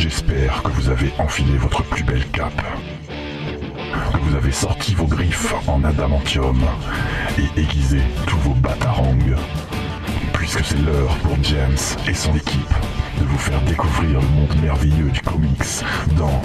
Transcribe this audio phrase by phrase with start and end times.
[0.00, 2.62] J'espère que vous avez enfilé votre plus belle cape.
[4.14, 6.58] Que vous avez sorti vos griffes en adamantium
[7.36, 9.18] et aiguisé tous vos batarangs.
[10.32, 11.76] Puisque c'est l'heure pour James
[12.08, 12.74] et son équipe
[13.20, 15.84] de vous faire découvrir le monde merveilleux du comics
[16.16, 16.40] dans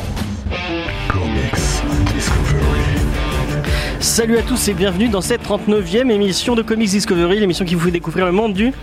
[1.07, 3.05] Comics Discovery.
[4.01, 7.85] Salut à tous et bienvenue dans cette 39e émission de Comics Discovery, l'émission qui vous
[7.85, 8.73] fait découvrir le monde du...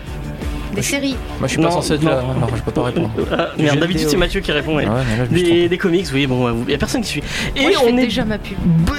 [0.75, 1.17] Des séries.
[1.39, 2.11] Moi je suis pas Non, censé être non.
[2.11, 3.11] là, alors je peux pas répondre.
[3.33, 4.77] Ah, merde, d'habitude c'est Mathieu qui répond.
[4.77, 4.87] ouais.
[4.87, 7.03] Ouais, mais là, je me suis Des, des comics, oui, bon, il y a personne
[7.03, 7.23] qui suit.
[7.57, 8.57] Et Moi, je on fais est déjà ma pub.
[8.87, 8.93] Bah,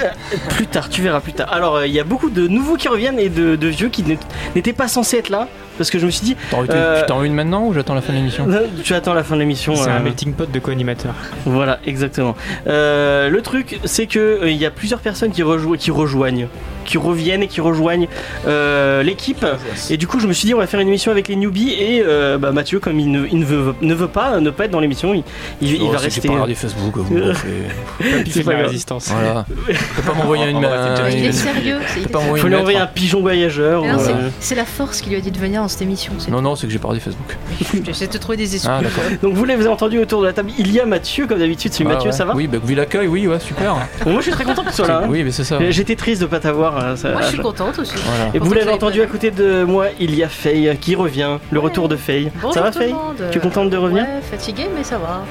[0.49, 1.51] plus tard, tu verras plus tard.
[1.51, 4.03] Alors, euh, il y a beaucoup de nouveaux qui reviennent et de, de vieux qui
[4.03, 4.19] n'ét-
[4.55, 5.47] n'étaient pas censés être là.
[5.77, 6.35] Parce que je me suis dit,
[6.69, 9.13] Euh, Tu t'en veux une maintenant ou j'attends la fin de l'émission euh, tu attends
[9.13, 9.75] la fin de l'émission.
[9.75, 11.13] C'est euh, un melting pot de co-animateurs.
[11.45, 12.35] Voilà, exactement.
[12.67, 16.47] Euh, le truc, c'est que euh, il y a plusieurs personnes qui, rejou- qui rejoignent,
[16.85, 18.07] qui reviennent et qui rejoignent
[18.47, 19.45] euh, l'équipe.
[19.89, 21.71] Et du coup, je me suis dit, on va faire une émission avec les newbies.
[21.73, 24.65] Et euh, bah, Mathieu, comme il ne, il ne veut, ne veut pas ne pas
[24.65, 25.23] être dans l'émission, il,
[25.61, 26.27] il- il Oh, va c'est que rester.
[26.27, 26.95] Pas regardé Facebook.
[28.29, 29.09] C'est pas la résistance.
[29.09, 29.45] Voilà.
[29.95, 30.61] Peux pas m'envoyer une.
[30.61, 31.77] va euh, Il est sérieux.
[31.97, 32.93] il faut lui envoyer un lettre.
[32.93, 33.83] pigeon voyageur.
[33.83, 36.13] Euh, C'est la force qui lui a dit de venir dans cette émission.
[36.29, 37.37] Non, non, c'est que j'ai pas regardé Facebook.
[37.85, 38.69] J'essaie de te trouver des excuses.
[38.71, 39.03] Ah, d'accord.
[39.21, 41.73] Donc vous l'avez entendu autour de la table, il y a Mathieu comme d'habitude.
[41.73, 42.15] Salut Ah, Mathieu, ouais.
[42.15, 43.75] ça va Oui, bah vu l'accueil, oui, ouais, super.
[44.03, 45.01] Bon, Moi je suis très content que tu sois là.
[45.03, 45.07] hein.
[45.09, 45.57] Oui, mais c'est ça.
[45.69, 46.77] J'étais triste de pas t'avoir.
[46.83, 47.93] euh, ça- Moi, je suis contente aussi.
[48.05, 48.31] Voilà.
[48.33, 51.59] Et vous l'avez entendu à côté de moi, il y a Faye qui revient, le
[51.59, 52.31] retour de Faye.
[52.35, 52.93] Bonjour ça va Faye.
[53.31, 54.03] Tu es contente de revenir?
[54.03, 55.23] Ouais, fatiguée, mais ça va.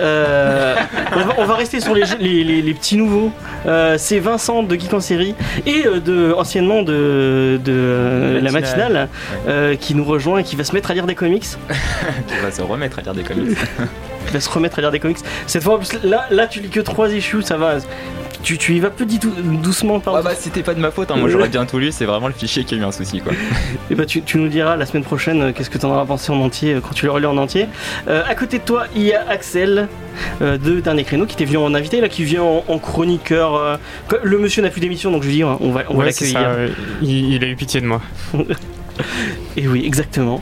[0.00, 0.74] Euh,
[1.16, 3.30] on, va, on va rester sur les, les- les- les petits nouveaux.
[3.66, 5.34] Euh, c'est Vincent de Geek en série
[5.66, 9.08] et euh, de, anciennement de, de la Matinale.
[9.48, 11.44] euh, qui nous rejoint et qui va se mettre à lire des comics.
[12.40, 13.56] On va se remettre à lire des comics.
[14.28, 15.16] Qui va se remettre à lire des comics.
[15.46, 17.76] Cette fois, là, là tu lis que 3 issues, ça va.
[18.42, 20.20] Tu, tu y vas petit dou- doucement, pardon.
[20.20, 21.16] Ah bah c'était pas de ma faute, hein.
[21.16, 23.32] moi j'aurais bien tout lu, c'est vraiment le fichier qui a eu un souci quoi.
[23.90, 26.30] Et bah tu, tu nous diras la semaine prochaine euh, qu'est-ce que t'en auras pensé
[26.32, 27.66] en entier euh, quand tu le relis en entier.
[28.08, 29.88] Euh, à côté de toi, il y a Axel
[30.40, 33.54] euh, de Dernier Créneau qui était venu en invité, là, qui vient en, en chroniqueur.
[33.56, 33.76] euh,
[34.08, 36.48] que- le monsieur n'a plus d'émission, donc je dis on va, on va Ouais, l'accueillir.
[37.02, 38.00] Il, il a eu pitié de moi.
[39.56, 40.40] Et oui, exactement.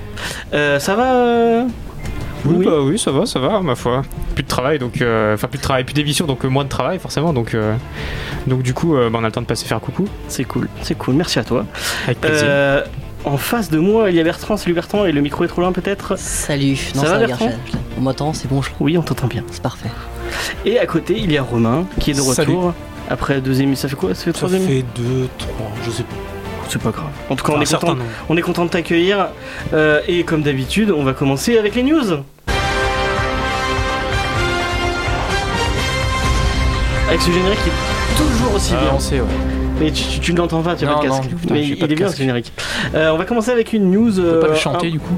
[0.55, 1.65] Euh, ça va
[2.47, 2.65] Oui, Oui.
[2.67, 4.03] bah oui, ça va, ça va, ma foi.
[4.35, 5.01] Plus de travail, donc.
[5.03, 7.33] euh, Enfin, plus de travail, plus d'émission, donc euh, moins de travail, forcément.
[7.33, 7.75] Donc, euh,
[8.47, 10.07] donc du coup, euh, bah, on a le temps de passer faire coucou.
[10.29, 11.65] C'est cool, c'est cool, merci à toi.
[12.07, 12.45] Avec plaisir.
[12.49, 12.83] Euh,
[13.25, 15.61] en face de moi, il y a Bertrand, salut Bertrand, et le micro est trop
[15.61, 16.17] loin peut-être?
[16.19, 17.51] Salut, non Ça ça, va, va bien, Bertrand?
[17.73, 18.87] je- On m'entend, c'est bon, je trouve.
[18.87, 19.43] Oui, on t'entend bien.
[19.51, 19.91] C'est parfait.
[20.65, 22.53] Et à côté, il y a Romain qui est de Salut.
[22.53, 22.75] retour.
[23.11, 24.15] Après deux émissions, ça fait quoi?
[24.15, 24.69] Ça fait Ça trois émissions?
[24.95, 25.51] fait 2, 3,
[25.85, 26.15] je sais pas.
[26.69, 27.07] C'est pas grave.
[27.31, 27.97] En tout cas, on est content.
[28.29, 29.29] On est content de t'accueillir.
[29.73, 32.03] Euh, et comme d'habitude, on va commencer avec les news.
[37.09, 38.91] Avec ce générique qui est toujours aussi Ah, bien.
[38.95, 39.27] on sait, ouais.
[39.79, 41.31] Mais tu, tu- tu ne l'entends pas, tu as Non, pas de non, casque.
[41.37, 42.51] putain, Mais il est bien ce générique.
[42.95, 44.19] Euh, on va commencer avec une news.
[44.19, 44.91] On peut pas euh, le chanter un...
[44.91, 45.15] du coup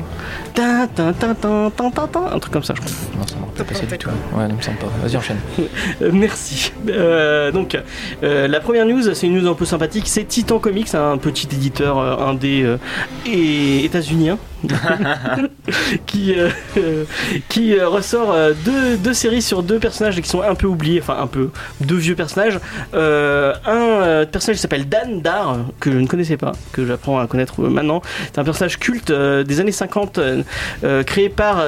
[0.55, 2.91] tin, tin, tin, un truc comme ça, je crois.
[3.17, 4.09] Non, ça rappelle pas ça du tout.
[4.37, 4.87] Ouais, non, me semble pas.
[5.03, 5.39] Vas-y, enchaîne.
[6.03, 6.73] Euh, merci.
[6.89, 7.77] Euh, donc,
[8.23, 10.05] euh, la première news, c'est une news un peu sympathique.
[10.09, 12.77] C'est Titan Comics, un petit éditeur euh, indé euh,
[13.27, 14.39] et états-unien,
[16.07, 17.05] qui, euh,
[17.49, 21.01] qui euh, ressort euh, deux, deux séries sur deux personnages qui sont un peu oubliés,
[21.01, 22.59] enfin un peu deux vieux personnages.
[22.93, 27.61] Un personnage qui s'appelle Dan Dar, que je ne connaissais pas, que j'apprends à connaître
[27.63, 28.03] maintenant.
[28.27, 30.43] C'est un personnage culte des années 50, euh,
[30.85, 31.65] euh, créé par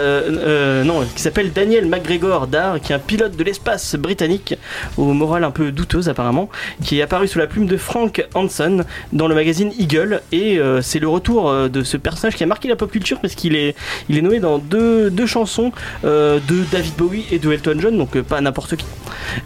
[0.84, 4.54] non, qui s'appelle Daniel McGregor Dar, qui est un pilote de l'espace britannique
[4.96, 6.48] au moral un peu douteuse apparemment,
[6.82, 10.22] qui est apparu sous la plume de Frank Hanson dans le magazine Eagle.
[10.32, 13.54] Et c'est le retour de ce personnage qui a marqué la pop culture parce qu'il
[13.54, 13.74] est,
[14.08, 15.72] il est nommé dans deux, deux chansons
[16.04, 18.84] euh, de David Bowie et de Elton John, donc euh, pas n'importe qui.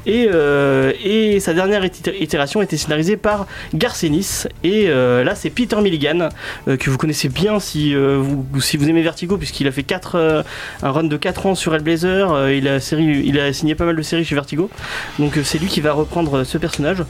[0.06, 4.44] Et, euh, et sa dernière itér- itération était scénarisée par Garcenis.
[4.62, 6.28] Et là, c'est Peter Milligan,
[6.66, 10.42] que vous connaissez bien si, vous, si vous aimez Vertigo, puisqu'il a fait quatre, euh,
[10.82, 12.50] un run de 4 ans sur Hellblazer.
[12.50, 14.70] il, a série, il a signé pas mal de séries chez Vertigo.
[15.18, 17.02] Donc c'est lui qui va reprendre ce personnage.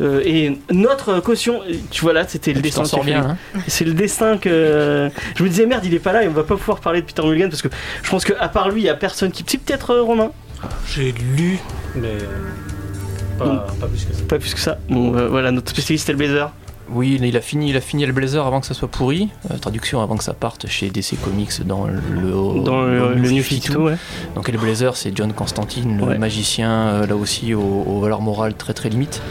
[0.00, 1.60] Euh, et notre caution,
[1.90, 2.82] tu vois là, c'était le destin.
[2.84, 5.10] a hein c'est le destin que.
[5.36, 7.06] Je me disais, merde, il est pas là et on va pas pouvoir parler de
[7.06, 7.68] Peter Mulligan parce que
[8.02, 9.42] je pense qu'à part lui, il y a personne qui.
[9.46, 10.30] Si, peut-être euh, Romain
[10.94, 11.58] J'ai lu,
[11.96, 12.16] mais
[13.38, 14.22] pas, plus que ça.
[14.28, 14.78] Pas plus que ça.
[14.88, 16.50] Bon, euh, voilà, notre spécialiste est le Blazer.
[16.90, 19.30] Oui, il a fini, il a fini le Blazer avant que ça soit pourri.
[19.50, 23.42] Euh, traduction avant que ça parte chez DC Comics dans le Dans le, le New
[23.42, 23.94] 52, ouais.
[24.34, 26.18] Donc le Blazer, c'est John Constantine, le Ouais.
[26.18, 29.22] magicien, euh, là aussi aux, aux valeurs morales très très limites.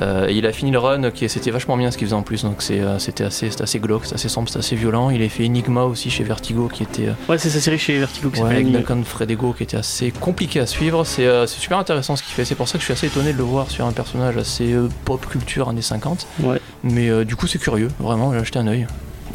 [0.00, 2.22] Euh, et il a fini le run, qui c'était vachement bien ce qu'il faisait en
[2.22, 2.42] plus.
[2.42, 5.10] Donc euh, c'était assez, assez glauque, c'était assez sombre, c'était assez violent.
[5.10, 7.98] Il a fait Enigma aussi chez Vertigo, qui était euh, Ouais, c'est sa série chez
[7.98, 8.72] Vertigo qui ouais, s'appelle avec.
[8.72, 11.04] Duncan Fredego, qui était assez compliqué à suivre.
[11.04, 12.44] C'est, super intéressant ce qu'il fait.
[12.44, 14.74] C'est pour ça que je suis assez étonné de le voir sur un personnage assez
[15.04, 16.26] pop culture années 50.
[16.42, 16.60] Ouais.
[16.84, 18.86] Mais du coup c'est curieux, vraiment, j'ai acheté un œil.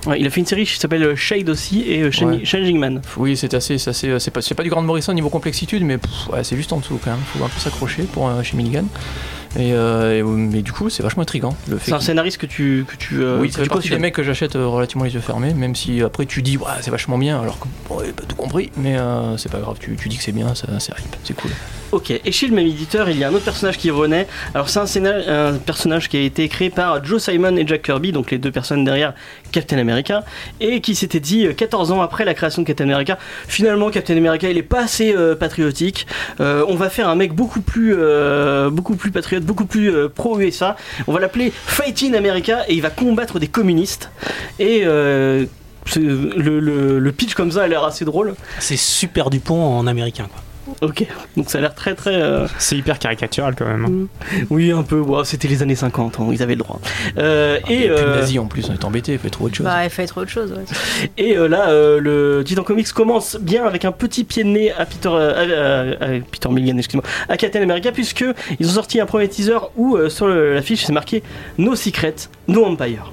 [0.06, 2.12] Ouais, il a fait une série qui s'appelle Shade aussi et Ouais.
[2.46, 3.02] Changing Man.
[3.18, 5.98] Oui, c'est assez, c'est assez, c'est pas, pas du Grant Morrison niveau complexitude, mais
[6.32, 7.20] ouais, c'est juste en dessous quand même.
[7.34, 8.86] Faut un peu s'accrocher pour euh, chez Milligan.
[9.58, 11.56] Et, euh, et, mais du coup, c'est vachement intriguant.
[11.70, 14.24] Le fait C'est un scénariste que tu que tu euh, oui, partie des mecs que
[14.24, 17.40] j'achète euh, relativement les yeux fermés, même si après tu dis ouais, c'est vachement bien,
[17.40, 18.98] alors que bon, ouais, pas tout compris, mais
[19.38, 21.52] c'est pas grave, tu, tu dis que c'est bien, ça, c'est hype, c'est cool.
[21.94, 24.28] Ok, et chez le même éditeur, il y a un autre personnage qui renaît.
[24.56, 28.32] Alors, c'est un, personnage qui a été créé par Joe Simon et Jack Kirby, donc
[28.32, 29.14] les deux personnes derrière
[29.52, 30.24] Captain America,
[30.60, 34.18] et qui s'était dit euh, 14 ans après la création de Captain America, finalement, Captain
[34.18, 36.08] America, il est pas assez patriotique.
[36.40, 37.96] On va faire un mec beaucoup plus,
[38.72, 40.76] beaucoup plus patriote, beaucoup plus euh, pro-USA.
[41.08, 44.10] On va l'appeler Fighting America, et il va combattre des communistes.
[44.60, 44.84] Et.
[44.86, 45.46] euh,
[45.98, 48.36] le pitch comme ça a l'air assez drôle.
[48.60, 50.28] C'est super Dupont en américain.
[50.32, 50.42] Quoi.
[50.82, 51.06] Ok,
[51.36, 52.14] donc ça a l'air très très.
[52.16, 53.86] euh, C'est hyper caricatural quand même.
[53.86, 54.38] hein.
[54.50, 55.02] Oui, un peu.
[55.02, 56.80] Bon, C'était les années 50, hein, ils avaient le droit.
[57.18, 59.66] Euh, Et, et, euh, nazi en plus, on est embêté, il faut trouver autre chose.
[59.66, 60.52] Bah, il fait trop autre chose.
[60.54, 60.64] Ouais.
[61.18, 64.72] et euh, là, euh, le Titan Comics commence bien avec un petit pied de nez
[64.72, 68.26] à Peter, euh, à- Peter Milligan, excuse-moi, à Captain America, puisque
[68.60, 71.24] ils ont sorti un premier teaser où euh, sur l'affiche c'est marqué
[71.58, 72.16] No Secret,
[72.48, 73.12] No Empire.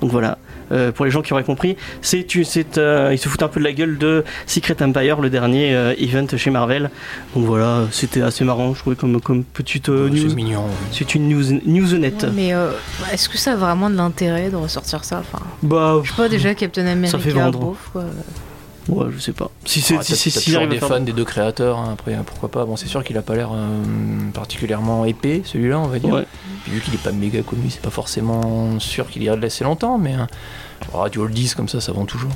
[0.00, 0.38] Donc voilà.
[0.72, 3.60] Euh, pour les gens qui auraient compris, c'est c'est euh, ils se foutent un peu
[3.60, 6.90] de la gueule de Secret Empire, le dernier euh, event chez Marvel.
[7.34, 10.34] Donc voilà, c'était assez marrant, je trouvais comme comme petite euh, c'est news.
[10.34, 10.64] mignon.
[10.92, 12.24] C'est une news newsonnette.
[12.24, 12.52] Ouais, mais
[13.12, 16.28] est-ce que ça a vraiment de l'intérêt de ressortir ça enfin, Bah, Je sais pas,
[16.28, 17.74] déjà Captain America, fait vendre.
[17.92, 18.04] quoi.
[18.88, 19.50] Ouais, je sais pas.
[19.64, 22.64] Si c'est Ah, si, si, si des fans des deux créateurs, hein, après pourquoi pas.
[22.64, 23.66] Bon, c'est sûr qu'il a pas l'air euh,
[24.32, 26.10] particulièrement épais, celui-là, on va dire.
[26.10, 26.26] Ouais.
[26.64, 29.64] Puis vu qu'il est pas méga connu, c'est pas forcément sûr qu'il ira de laisser
[29.64, 30.28] longtemps, mais hein,
[30.92, 32.30] Radio Oldies comme ça, ça vend toujours.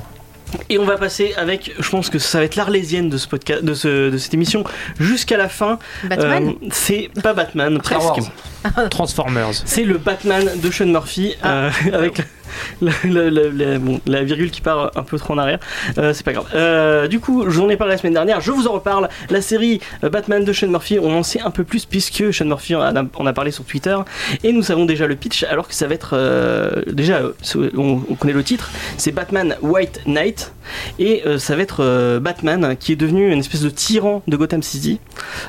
[0.69, 3.63] Et on va passer avec, je pense que ça va être l'arlésienne de ce podcast,
[3.63, 4.63] de, ce, de cette émission
[4.99, 5.79] jusqu'à la fin.
[6.03, 8.29] Batman Euh, c'est pas Batman, presque.
[8.89, 9.53] Transformers.
[9.65, 12.21] C'est le Batman de Sean Murphy euh, avec
[12.81, 15.59] la, virgule qui part un peu trop en arrière.
[15.97, 16.47] Euh, c'est pas grave.
[16.53, 18.41] Euh, du coup, j'en ai parlé la semaine dernière.
[18.41, 19.09] Je vous en reparle.
[19.29, 22.45] La série euh, Batman de Sean Murphy, on en sait un peu plus puisque Sean
[22.45, 23.95] Murphy en a, parlé sur Twitter
[24.43, 25.43] et nous savons déjà le pitch.
[25.43, 27.21] Alors que ça va être déjà,
[27.55, 28.71] on, on connaît le titre.
[28.97, 30.53] C'est Batman White Knight
[30.99, 34.99] et ça va être Batman qui est devenu une espèce de tyran de Gotham City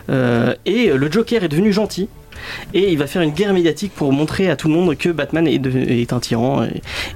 [0.08, 2.08] et le Joker est devenu gentil
[2.74, 5.46] et il va faire une guerre médiatique pour montrer à tout le monde que Batman
[5.46, 6.66] est, de- un tyran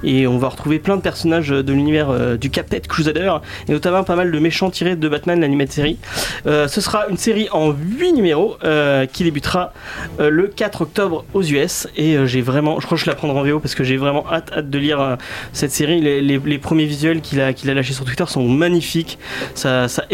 [0.03, 3.37] et, on va retrouver plein de personnages de l'univers euh, du Captain Crusader
[3.67, 5.97] et notamment pas mal de méchants tirés de Batman l'animé série.
[6.45, 9.73] Euh, ce sera une série en 8 numéros euh, qui débutera
[10.19, 13.43] le 4 octobre aux US et j'ai vraiment, je crois que je la prendrai en
[13.43, 15.17] VO parce que j'ai vraiment hâte, hâte de lire
[15.53, 16.01] cette série.
[16.01, 19.19] Les, premiers visuels qu'il a, qu'il a lâchés sur Twitter sont magnifiques.
[19.53, 20.05] Ça, ça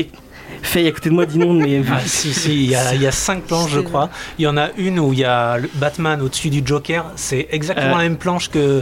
[0.63, 3.01] Faye à côté de moi dit non mais Ah, si, si, il y, a, il
[3.01, 4.09] y a cinq planches, je crois.
[4.39, 7.05] Il y en a une où il y a le Batman au-dessus du Joker.
[7.15, 7.97] C'est exactement Euh.
[7.97, 8.81] la même planche que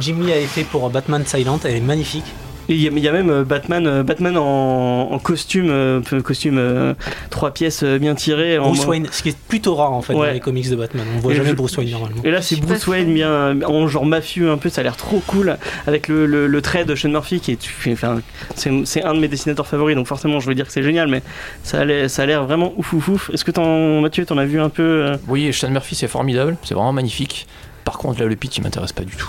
[0.00, 1.60] Jim Lee avait fait pour Batman Silent.
[1.64, 2.24] Elle est magnifique.
[2.68, 5.68] Et il y, a- il y a même euh, Batman, euh, Batman en, en costume,
[5.70, 6.94] euh, costume euh,
[7.30, 8.58] trois pièces bien tirées.
[8.58, 10.28] en- Bruce Wayne, ce qui est plutôt rare en fait Ouais.
[10.28, 11.04] dans les comics de Batman.
[11.16, 12.22] On voit Et jamais je- Bruce Wayne normalement.
[12.24, 15.20] Et là c'est Bruce Wayne bien en genre mafieux un peu, ça a l'air trop
[15.26, 15.56] cool
[15.86, 17.58] avec le, le, le trait de Sean Murphy qui est,
[17.92, 18.20] enfin,
[18.56, 21.08] c'est c'est un de mes dessinateurs favoris donc forcément je veux dire que c'est génial
[21.08, 21.22] mais
[21.62, 23.30] ça a l'air, ça a l'air vraiment ouf ouf ouf.
[23.32, 26.56] Est-ce que t'en, Mathieu t'en as vu un peu euh Oui, Sean Murphy, c'est formidable,
[26.62, 27.46] c'est vraiment magnifique.
[27.84, 29.28] Par contre, là, le pitch, il m'intéresse pas du tout.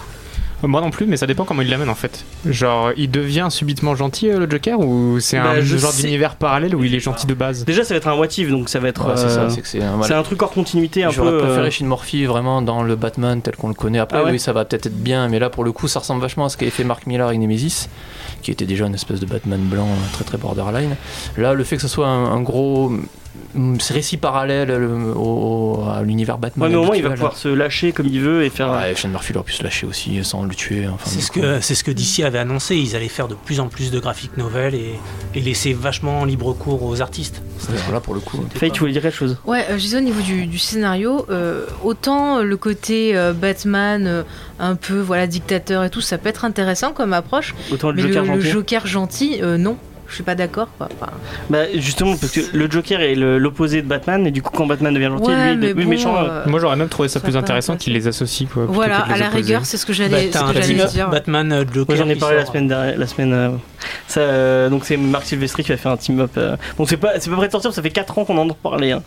[0.67, 2.23] Moi non plus, mais ça dépend comment il l'amène en fait.
[2.45, 6.01] Genre, il devient subitement gentil euh, le Joker ou c'est Bah, un je genre sais-
[6.03, 8.69] d'univers parallèle où il est gentil de base Déjà ça va être un motif donc
[8.69, 10.51] ça va être Ouais, c'est euh, ça, c'est que c'est un, c'est un truc hors
[10.51, 11.13] continuité un peu.
[11.15, 13.99] J'aurais préféré euh, Sean Murphy vraiment dans le Batman tel qu'on le connaît.
[13.99, 15.99] Après, Ah ouais oui, ça va peut-être être bien, mais là, pour le coup, ça
[15.99, 17.87] ressemble vachement à ce qu'avait fait Mark Millar avec Nemesis,
[18.41, 20.95] qui était déjà une espèce de Batman blanc euh, très très borderline.
[21.37, 22.91] Là, le fait que ce soit un, un gros
[23.55, 26.67] mm, récit parallèle euh, au- au- à l'univers Batman.
[26.67, 28.71] Ouais mais au moins il va pouvoir se lâcher comme il veut et faire.
[28.71, 30.87] Ouais, Sean Murphy aurait pu se lâcher aussi sans le tuer.
[30.87, 32.75] Enfin, C'est ce que c'est ce que DC avait annoncé.
[32.75, 34.93] Ils allaient faire de plus en plus de graphic novels et,
[35.33, 37.41] et laisser vachement libre cours aux artistes.
[37.69, 38.43] ouais, Là, pour le coup.
[38.55, 39.37] Faye tu voulais dire quelque chose?
[39.45, 44.05] Ouais, euh, je disais au niveau du, du scénario, euh, autant le côté euh, Batman
[44.07, 44.23] euh,
[44.59, 48.01] un peu voilà dictateur et tout, ça peut être intéressant comme approche, Autant le mais
[48.03, 48.51] Joker le, le gentil?
[48.51, 50.67] Joker gentil, euh, non, je suis pas d'accord.
[50.77, 50.87] quoi.
[50.99, 51.11] Enfin,
[51.49, 54.93] Bah justement parce que le Joker est l'opposé de Batman et du coup quand Batman
[54.93, 56.15] devient gentil ouais, lui, mais lui, bon, méchant.
[56.17, 58.65] euh, euh, Moi j'aurais même trouvé ça, ça plus intéressant qu'il les associe quoi.
[58.67, 59.35] voilà, à la opposer.
[59.43, 61.09] rigueur, c'est ce que Bah, j'allais t'as ce un que j'allais team-up dire.
[61.09, 61.95] Batman euh, Joker.
[61.95, 63.33] Moi j'en ai parlé la semaine dernière, la semaine.
[63.33, 63.49] euh,
[64.07, 66.31] ça, euh, donc c'est Marc Silvestri qui va faire un team up.
[66.37, 66.55] euh.
[66.77, 68.57] Bon c'est pas c'est pas prêt de sortir, ça fait 4 ans qu'on en entend
[68.61, 68.91] parler.
[68.91, 69.01] hein.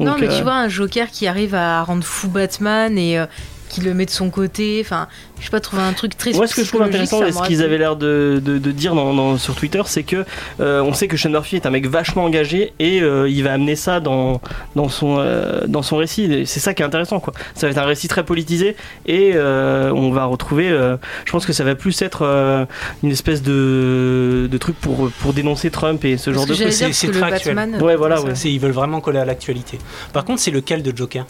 [0.00, 3.26] non, mais euh, tu vois, un Joker qui arrive à rendre fou Batman et euh,
[3.74, 4.78] qui le met de son côté.
[4.84, 5.08] Enfin,
[5.40, 7.42] je sais pas, trouver un truc très Moi, ce que je trouve intéressant, et ce
[7.42, 10.24] qu'ils avaient l'air de, de- de dire dans, dans- sur Twitter, c'est que
[10.60, 13.52] euh, on sait que Sean Murphy est un mec vachement engagé et euh, il va
[13.52, 14.40] amener ça dans,
[14.76, 16.24] dans, son, euh, dans son récit.
[16.24, 17.32] Et C'est ça qui est intéressant, quoi.
[17.54, 18.76] Ça va être un récit très politisé
[19.06, 20.68] et euh, on va retrouver.
[20.70, 22.64] euh, je pense que ça va plus être euh,
[23.02, 26.72] une espèce de, de truc pour, pour dénoncer Trump et ce Parce genre de dire,
[26.72, 27.54] c'est- très actuel.
[27.54, 27.82] Batman.
[27.82, 28.32] Ouais, voilà, ouais.
[28.44, 29.78] Ils veulent vraiment coller à l'actualité.
[30.12, 31.26] Par contre, c'est lequel de Joker?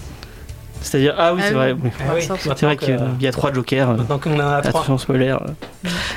[0.84, 1.72] C'est-à-dire, ah oui, Ah c'est vrai.
[1.82, 1.90] oui.
[2.00, 2.22] Ah oui,
[2.56, 3.90] C'est vrai qu'il y a trois jokers.
[3.90, 4.82] euh, Maintenant qu'on en a trois.
[4.82, 5.36] Attention Smoller.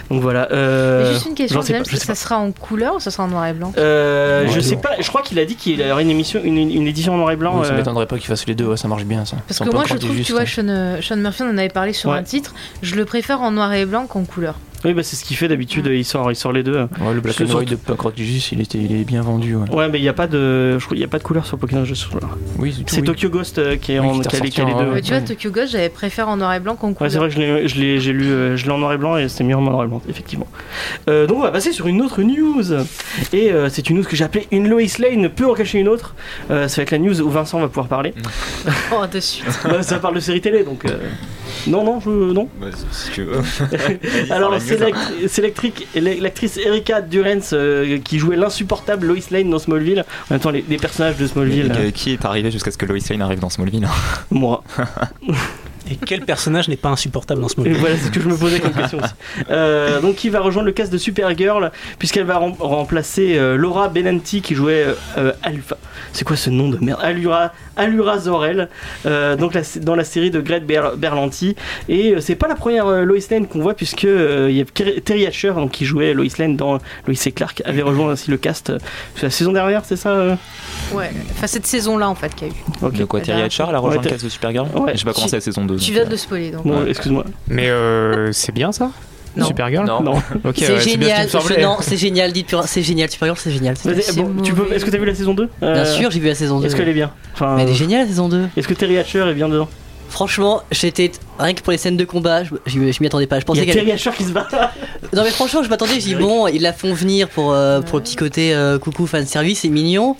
[0.09, 0.51] Donc voilà.
[0.51, 3.45] euh, juste une question, James, pas, ça sera en couleur ou ça sera en noir
[3.47, 6.09] et blanc Euh, Ouais, je sais pas, je crois qu'il a dit qu'il aurait une
[6.09, 7.59] émission, une, une édition en noir et blanc.
[7.59, 9.37] Oui, ça euh, m'étonnerait pas qu'il fasse les deux, ouais, ça marche bien ça.
[9.47, 10.45] Parce que moi, je trouve, juste, tu vois, hein.
[10.45, 12.17] Sean, Sean Murphy, on en avait parlé sur Ouais.
[12.17, 14.55] un titre, je le préfère en noir et blanc qu'en couleur.
[14.85, 16.77] Oui, bah c'est ce qu'il fait d'habitude, il sort, il sort les deux.
[17.01, 19.55] Ouais, le Black and White de Punk Rock Jesus, il, était, il est bien vendu.
[19.55, 19.69] Ouais.
[19.73, 21.45] Ouais, mais il y a pas de, je crois, il y a pas de couleur
[21.45, 21.83] sur Pokémon.
[22.19, 22.29] Pas.
[22.59, 23.03] Oui, c'est oui.
[23.07, 24.79] Tokyo Ghost euh, qui est Oui, en qui les- qui a les deux.
[24.79, 25.25] en- Mais tu vois, ouais.
[25.25, 27.11] Tokyo Ghost, j'avais préféré en noir et blanc qu'en Ouais, couleur.
[27.11, 28.93] c'est vrai que je l'ai- je l'ai je l'ai lu, euh, je l'ai en noir
[28.93, 30.47] et blanc et c'était mieux en noir et blanc, effectivement.
[31.09, 32.63] Euh, donc on va passer sur une autre news.
[33.33, 35.87] Et euh, c'est une news que j'ai appelée Une Lois Lane peut en cacher une
[35.87, 36.13] autre.
[36.51, 38.13] Euh, ça va être la news où Vincent va pouvoir parler.
[38.91, 39.45] Oh, de suite.
[39.63, 40.85] Bah, ça parle de série télé donc.
[41.65, 42.09] Non, non, je.
[42.09, 42.47] Non.
[42.59, 43.41] Bah, si tu veux.
[44.29, 44.79] Alors, c'est
[46.19, 50.05] l'actrice Erika Durance euh, qui jouait l'insupportable Lois Lane dans Smallville.
[50.29, 52.71] En même temps, les, les personnages de Smallville, Et, euh, euh, Qui est arrivé jusqu'à
[52.71, 53.89] ce que Lois Lane arrive dans Smallville hein?
[54.31, 54.63] Moi.
[55.91, 58.35] Et quel personnage n'est pas insupportable dans ce moment voilà, c'est ce que je me
[58.37, 59.13] posais comme question aussi.
[59.49, 63.87] Euh, donc, qui va rejoindre le cast de Supergirl, puisqu'elle va rem- remplacer euh, Laura
[63.89, 64.85] Benanti qui jouait
[65.17, 65.77] euh, Alpha.
[66.13, 66.99] C'est quoi ce nom de merde?
[67.01, 68.69] Allura, Allura Zorel,
[69.05, 71.55] euh, donc la- dans la série de Greg Ber- Berlanti.
[71.89, 74.61] Et euh, c'est pas la première euh, Lois Lane qu'on voit, puisque euh, il y
[74.61, 76.73] a Ter- Terry Hatcher, donc, qui jouait Lois Lane dans
[77.05, 78.69] Lois et Clark, avait rejoint aussi le cast.
[78.71, 78.79] euh,
[79.15, 80.35] c'est la saison dernière, c'est ça euh?
[80.93, 82.57] Ouais, enfin cette saison-là en fait qu'il y a eu.
[82.81, 82.93] Ok.
[82.93, 84.67] De quoi Terry Hatcher, elle a rejoint Ouais, le cast de Supergirl?
[84.75, 84.93] Ouais.
[84.95, 85.76] J'ai pas commencé la saison 2.
[85.79, 86.65] Tu viens euh, de le spoiler donc.
[86.87, 87.25] Excuse-moi.
[87.47, 88.91] Mais euh, c'est bien ça
[89.35, 89.45] Non.
[89.47, 90.01] Supergirl Non.
[90.01, 90.13] Non.
[90.55, 91.29] C'est ouais, ce génial.
[91.29, 92.31] je- non, c'est génial.
[92.31, 92.55] Dites.
[92.65, 93.09] C'est génial.
[93.09, 93.75] Supergirl, c'est génial.
[93.83, 96.65] Bon, est-ce que t'as vu la saison 2 Bien sûr, j'ai vu la saison 2.
[96.67, 98.47] Est-ce qu'elle est bien enfin, Mais elle est géniale la saison 2.
[98.57, 99.67] Est-ce que Terry Hatcher est bien dedans
[100.09, 103.39] Franchement, j'étais rien que pour les scènes de combat, je, je- je m'y attendais pas.
[103.39, 103.73] Je Il y pensais a.
[103.73, 104.47] Terry Hatcher qui se bat.
[105.13, 105.95] Non mais franchement, je m'attendais.
[105.95, 109.05] Je dis bon, ils la font venir pour euh, pour le petit côté euh, coucou
[109.05, 110.15] fan service, c'est mignon.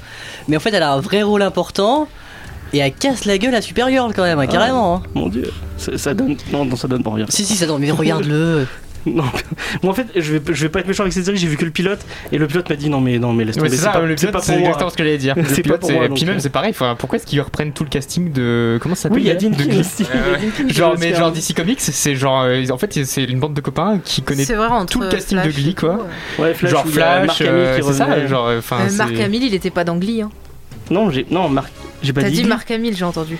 [0.48, 2.08] Mais en fait, elle a un vrai rôle important.
[2.74, 4.96] Et elle casse la gueule à Supergirl quand même, hein, carrément.
[4.96, 5.04] hein.
[5.16, 6.36] Mon dieu, ça, ça donne.
[6.52, 7.26] Non, non, ça donne pas rien.
[7.30, 7.82] Si si, ça donne.
[7.82, 8.66] Mais regarde-le.
[9.06, 9.24] Non,
[9.84, 11.56] moi en fait, je vais, je vais pas être méchant avec cette série, j'ai vu
[11.56, 12.00] que le pilote,
[12.34, 14.02] et le pilote m'a dit non, mais non, mais laisse Ouais, tomber, c'est ça, pas,
[14.02, 14.68] le c'est pilote, pas c'est pour moi.
[14.68, 15.34] exactement ce que j'allais dire.
[15.38, 16.40] Le C'est pas pour c'est- moi, Puis même, euh.
[16.42, 18.78] c'est pareil, pourquoi est-ce qu'ils reprennent tout le casting de.
[18.82, 19.82] Comment ça s'appelle Oui, il y a Dean De Glee.
[20.74, 21.32] Genre, mais sais, genre hein.
[21.32, 22.42] DC Comics, c'est genre.
[22.42, 24.58] euh, en fait, c'est une bande de copains qui connaît C'est
[24.90, 26.06] tout le casting de Glee, quoi.
[26.38, 28.52] Ouais, Flash, genre Flash, euh, c'est ça, genre.
[28.58, 30.22] Enfin, Euh, Marc c'est- Hamill, il était pas d'Angly.
[30.22, 30.32] Hein.
[30.92, 31.72] Non, j'ai, non, Marc,
[32.04, 32.44] j'ai pas T'as dit.
[32.44, 33.38] Marc Hamill, j'ai entendu.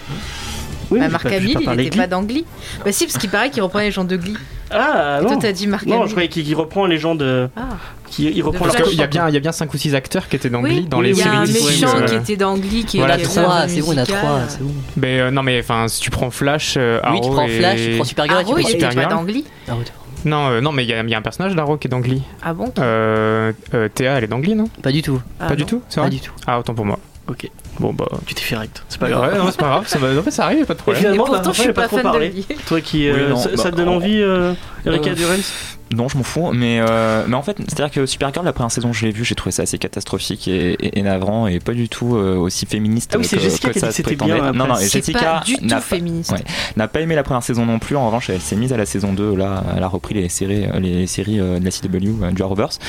[0.90, 2.00] Oui, Bah, Marc pas- Hamill, pas il parlé était Glee.
[2.00, 2.46] pas d'Angly.
[2.86, 4.38] Bah si, parce qu'il paraît qu'il reprend les gens de Glee.
[4.72, 5.40] Ah, Toi, non.
[5.40, 6.08] t'as dit Marc Non, Hamill.
[6.08, 7.50] je croyais qu'il reprend les gens de.
[7.58, 7.62] Ah.
[8.10, 9.78] Qui, il reprend De Parce qu'il y a bien, il y a bien 5 ou
[9.78, 11.42] 6 acteurs qui étaient dans Glee, Oui, dans oui, les il y a séries un
[11.46, 14.04] méchant euh, qui était dans Glee qui Voilà, 3, un c'est bon, il y en
[14.04, 14.20] a musical.
[14.22, 14.72] 3, c'est bon.
[14.96, 17.58] Mais euh, non, mais enfin, si tu prends Flash, euh, Oui, tu Arrow prends et-
[17.60, 19.14] Flash, tu prends Supergirl, et tu Arrow, prends il était pas Supergirl.
[19.20, 19.46] dans Glee.
[19.68, 19.82] Arrow.
[20.24, 21.92] Non, euh, non, mais il y, a il y a un personnage d'Arrow qui est
[21.92, 22.22] dans Glee.
[22.42, 24.70] Ah bon Euh, euh, Théa, elle est dans Glee, non?
[24.82, 25.22] Pas du tout.
[25.40, 26.10] Ah Pas du tout, c'est Pas vrai?
[26.12, 26.32] du tout.
[26.48, 26.98] Ah, autant pour moi.
[27.30, 27.50] Ok.
[27.80, 28.06] Bon, bah.
[28.26, 28.84] Tu t'es fait rect.
[28.90, 29.32] C'est pas grave.
[29.34, 30.18] Ouais, non, c'est pas grave, ça, va...
[30.18, 31.02] en fait, ça arrive, pas de problème.
[31.02, 32.54] Et finalement, pourtant, je suis pas pas trop fan de.
[32.68, 33.08] Toi qui.
[33.08, 34.54] euh, Oui, non, ça, bah, ça te donne en- envie, euh,
[34.86, 35.54] Erika Euh, Durance
[35.94, 36.52] Non, je m'en fous.
[36.54, 39.36] Mais, euh, mais en fait, c'est-à-dire que Supergirl, la première saison, je l'ai vu, j'ai
[39.36, 43.12] trouvé ça assez catastrophique et, et- et navrant et pas du tout euh, aussi féministe
[43.14, 44.42] Ah oui, c'est que, Jessica que qui a ça dit que se c'était prétendait.
[44.42, 46.32] bien, Non, non, Jessica pas n'a féministe.
[46.32, 46.44] ouais.
[46.78, 47.96] n'a pas aimé la première saison non plus.
[47.98, 49.36] En revanche, elle s'est mise à la saison 2.
[49.36, 52.80] Là, elle a repris les séries, les séries euh, de la CW, euh, du Arrowverse.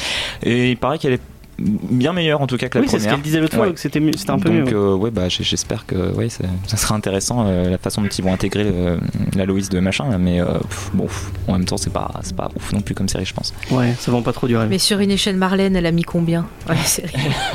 [0.45, 1.21] Et il paraît qu'elle est
[1.59, 3.15] bien meilleure en tout cas que la Oui, c'est ce première.
[3.17, 3.73] qu'elle disait l'autre fois, Ouais.
[3.73, 4.61] que c'était mieux- un peu mieux.
[4.61, 4.75] Donc ouais.
[4.75, 8.25] euh, ouais bah j'espère que ouais ça, ça sera intéressant euh, la façon dont ils
[8.25, 8.97] vont intégrer euh,
[9.35, 12.37] la Loïs de machin mais euh, pff, bon pff, en même temps c'est pas c'est
[12.37, 13.53] pas ouf non plus comme série je pense.
[13.71, 14.69] Ouais, ça vend pas trop du rêve.
[14.69, 16.47] Mais sur une échelle Marlène, elle a mis combien?
[16.69, 17.07] Ouais, c'est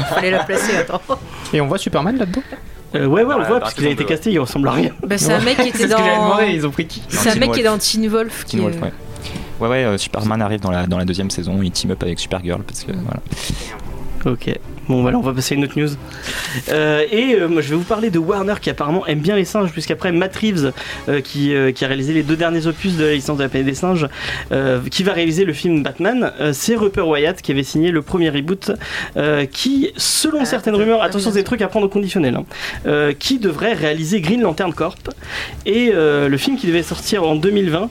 [0.10, 1.02] Fallait la placer, attends.
[1.54, 2.42] Et on voit Superman là-dedans?
[2.96, 4.92] Euh, ouais, ouais, on le voit, parce qu'il a été casté, il ressemble à rien.
[5.08, 5.98] Bah, c'est un mec qui était dans.
[5.98, 7.02] demandé, ils ont pris qui?
[7.08, 7.74] C'est un Teen mec qui est Wolf.
[7.74, 8.44] dans Teen Wolf.
[8.46, 8.92] Qui Teen Wolf, est- ouais.
[9.60, 12.20] Ouais ouais euh, Superman arrive dans la dans la deuxième saison, il team up avec
[12.20, 13.20] Supergirl parce que voilà.
[14.26, 14.54] Ok.
[14.90, 15.90] Bon, voilà, on va passer à une autre news.
[16.70, 19.46] Euh, et euh, moi, je vais vous parler de Warner qui apparemment aime bien les
[19.46, 20.74] singes, puisqu'après Matt Reeves,
[21.08, 23.68] euh, qui, qui a réalisé les deux derniers opus de la licence de la planète
[23.68, 24.08] des singes,
[24.92, 28.72] qui va réaliser le film Batman, c'est Rupert Wyatt qui avait signé le premier reboot,
[29.52, 32.38] qui, selon Ah, certaines rumeurs, pas attention, c'est des trucs à prendre au conditionnel,
[32.86, 35.10] hein, qui devrait réaliser Green Lantern Corp,
[35.66, 37.90] et le film qui devait sortir en 2020,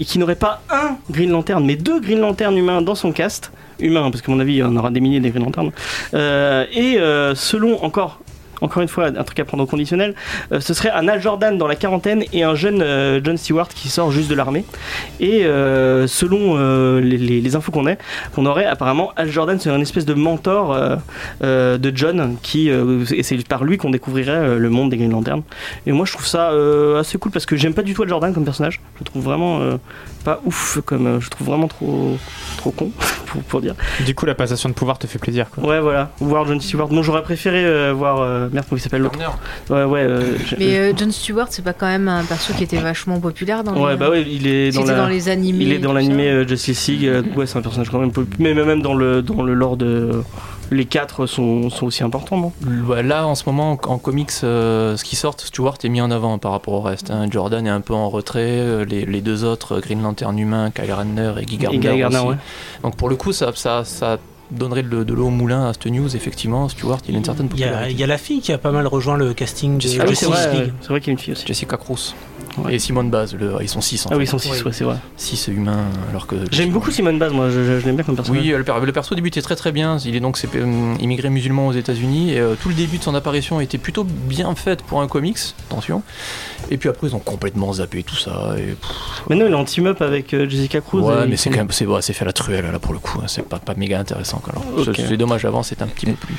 [0.00, 3.52] et qui n'aurait pas un Green Lantern, mais deux Green Lantern humains dans son cast,
[3.80, 5.70] humain, parce qu'à mon avis, il y en aura des milliers des Green Lantern.
[6.14, 8.20] Euh, et euh, selon encore
[8.62, 10.14] encore une fois, un truc à prendre au conditionnel,
[10.52, 13.68] euh, ce serait un Al Jordan dans la quarantaine et un jeune euh, John Stewart
[13.68, 14.66] qui sort juste de l'armée.
[15.18, 15.44] Et
[16.06, 16.56] selon
[16.98, 17.94] les, infos qu'on a,
[18.34, 20.78] qu'on aurait apparemment Al Jordan c'est un espèce de mentor
[21.40, 25.42] de John qui et c'est par lui qu'on découvrirait le monde des Green Lantern.
[25.86, 26.52] Et moi je trouve ça
[26.98, 28.80] assez cool parce que j'aime pas du tout Al Jordan comme personnage.
[28.96, 29.60] Je le trouve vraiment
[30.24, 32.18] pas ouf comme je trouve vraiment trop
[32.58, 32.90] trop con
[33.30, 33.74] pour, pour dire.
[34.04, 35.46] Du coup, la passation de pouvoir te fait plaisir.
[35.50, 35.64] Quoi.
[35.66, 36.88] Ouais voilà, voir John Stewart.
[36.88, 39.18] Bon j'aurais préféré euh, voir euh, merde comment il s'appelle l'autre.
[39.70, 40.00] Ouais ouais.
[40.02, 43.64] euh, Mais euh, John Stewart, c'est pas quand même un perso qui était vachement populaire
[43.64, 45.64] dans Ouais les, bah ouais il est dans la dans les animés.
[45.64, 47.10] Il est dans l'animé euh, Justice League.
[47.36, 48.12] ouais, c'est un personnage quand même.
[48.12, 50.22] peu- Mais même dans le dans le lore de
[50.70, 52.52] les quatre sont, sont aussi importants, non?
[53.02, 56.38] Là, en ce moment, en comics, euh, ce qui sort, Stewart est mis en avant
[56.38, 57.10] par rapport au reste.
[57.10, 57.26] hein.
[57.30, 58.40] Jordan est un peu en retrait.
[58.60, 61.78] euh, Les, les deux autres, euh, Green Lantern humain, Kyle Rayner et Guy Gardner.
[61.80, 62.26] Guy Gardner, aussi.
[62.28, 62.36] ouais.
[62.82, 64.18] Donc pour le coup, ça, ça, ça
[64.50, 66.14] donnerait de, de l'eau au moulin à cette news.
[66.16, 67.92] Effectivement, Stewart, il a une certaine Il y, a, popularité.
[67.94, 70.08] il y a la fille qui a pas mal rejoint le casting de Jessica Ah
[70.08, 70.72] oui, c'est vrai.
[70.88, 71.46] Vrai qu'il y a une fille aussi.
[71.46, 72.14] Jessica Cruz.
[72.68, 73.34] Et Simone Baz.
[73.34, 74.62] Le, ils sont six en Ah oui, ils sont six, Ouais.
[74.66, 74.96] ouais, c'est vrai.
[75.16, 76.36] Six humains, alors que.
[76.50, 78.42] J'aime beaucoup Simone Baz, moi, je, je- je l'aime bien comme personnage.
[78.42, 79.98] Oui, le, per- le perso débutait très très bien.
[80.04, 83.14] Il est donc euh, immigré musulman aux États-Unis et euh, tout le début de son
[83.14, 85.38] apparition était plutôt bien fait pour un comics.
[85.68, 86.02] Attention.
[86.70, 88.54] Et puis après ils ont complètement zappé tout ça.
[88.58, 88.90] Et, pff,
[89.28, 91.02] Maintenant, il est en team-up avec euh, Jessica Cruz.
[91.02, 92.98] ouais, mais c'est quand même c'est, ouais, c'est fait à la truelle là pour le
[92.98, 93.18] coup.
[93.20, 93.24] hein.
[93.26, 94.38] C'est pas, pas méga intéressant.
[94.38, 94.52] quoi.
[94.54, 94.94] Alors, Ok.
[94.96, 95.44] c'est, dommage.
[95.44, 96.34] Avant c'était un petit peu plus.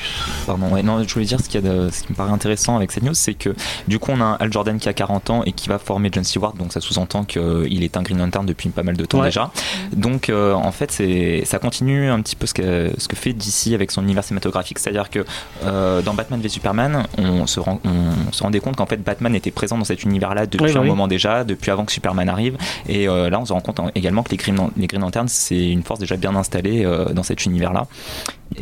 [0.45, 2.75] Pardon, ouais, non, je voulais dire ce, y a de- ce qui me paraît intéressant
[2.75, 3.55] avec cette news, c'est que
[3.87, 6.23] du coup, on a Al Jordan qui a 40 ans et qui va former John
[6.23, 9.27] Stewart, donc ça sous-entend qu'il est un Green Lantern depuis pas mal de temps Ouais.
[9.27, 9.51] déjà.
[9.93, 13.33] Donc, euh, en fait, c'est, ça continue un petit peu ce que, ce que fait
[13.33, 15.25] DC avec son univers cinématographique, c'est-à-dire que
[15.65, 19.35] euh, dans Batman v Superman, on se, rend, on se rendait compte qu'en fait, Batman
[19.35, 20.89] était présent dans cet univers-là depuis Oui, bah un oui.
[20.89, 24.23] moment déjà, depuis avant que Superman arrive, et euh, là, on se rend compte également
[24.23, 27.45] que les Green, les Green Lanterns, c'est une force déjà bien installée euh, dans cet
[27.45, 27.87] univers-là.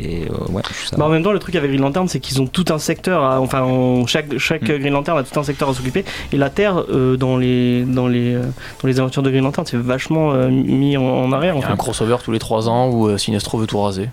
[0.00, 0.96] Et euh, ouais, ça.
[0.96, 3.24] Bah, en même temps, le truc avec Green Lantern, c'est qu'ils ont tout un secteur,
[3.24, 4.78] à- enfin, on- chaque, chaque Mm.
[4.78, 6.04] Green Lantern a tout un secteur à s'occuper.
[6.32, 8.42] Et la Terre, euh, dans, les, dans, les, euh,
[8.82, 11.56] dans les aventures de Green Lantern, c'est vachement euh, mis en, en arrière.
[11.56, 11.76] En Il y a un fait.
[11.78, 14.08] crossover tous les 3 ans où euh, Sinestro veut tout raser.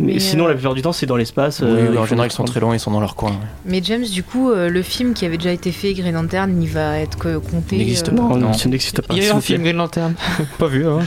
[0.00, 1.60] Mais Mais, sinon, euh, la plupart du temps, c'est dans l'espace.
[1.60, 3.30] Oui, euh, oui, en général ils sont très loin, ils sont dans leur coin.
[3.30, 3.36] ouais.
[3.66, 6.68] Mais James, du coup, euh, le film qui avait déjà été fait, Green Lantern, il
[6.68, 7.76] va être que- compté.
[7.76, 8.52] Il n'existe euh, Non, Non.
[8.52, 9.14] ça n'existe pas.
[9.14, 10.14] Il y a eu un film Green Lantern.
[10.58, 11.00] pas vu, hein.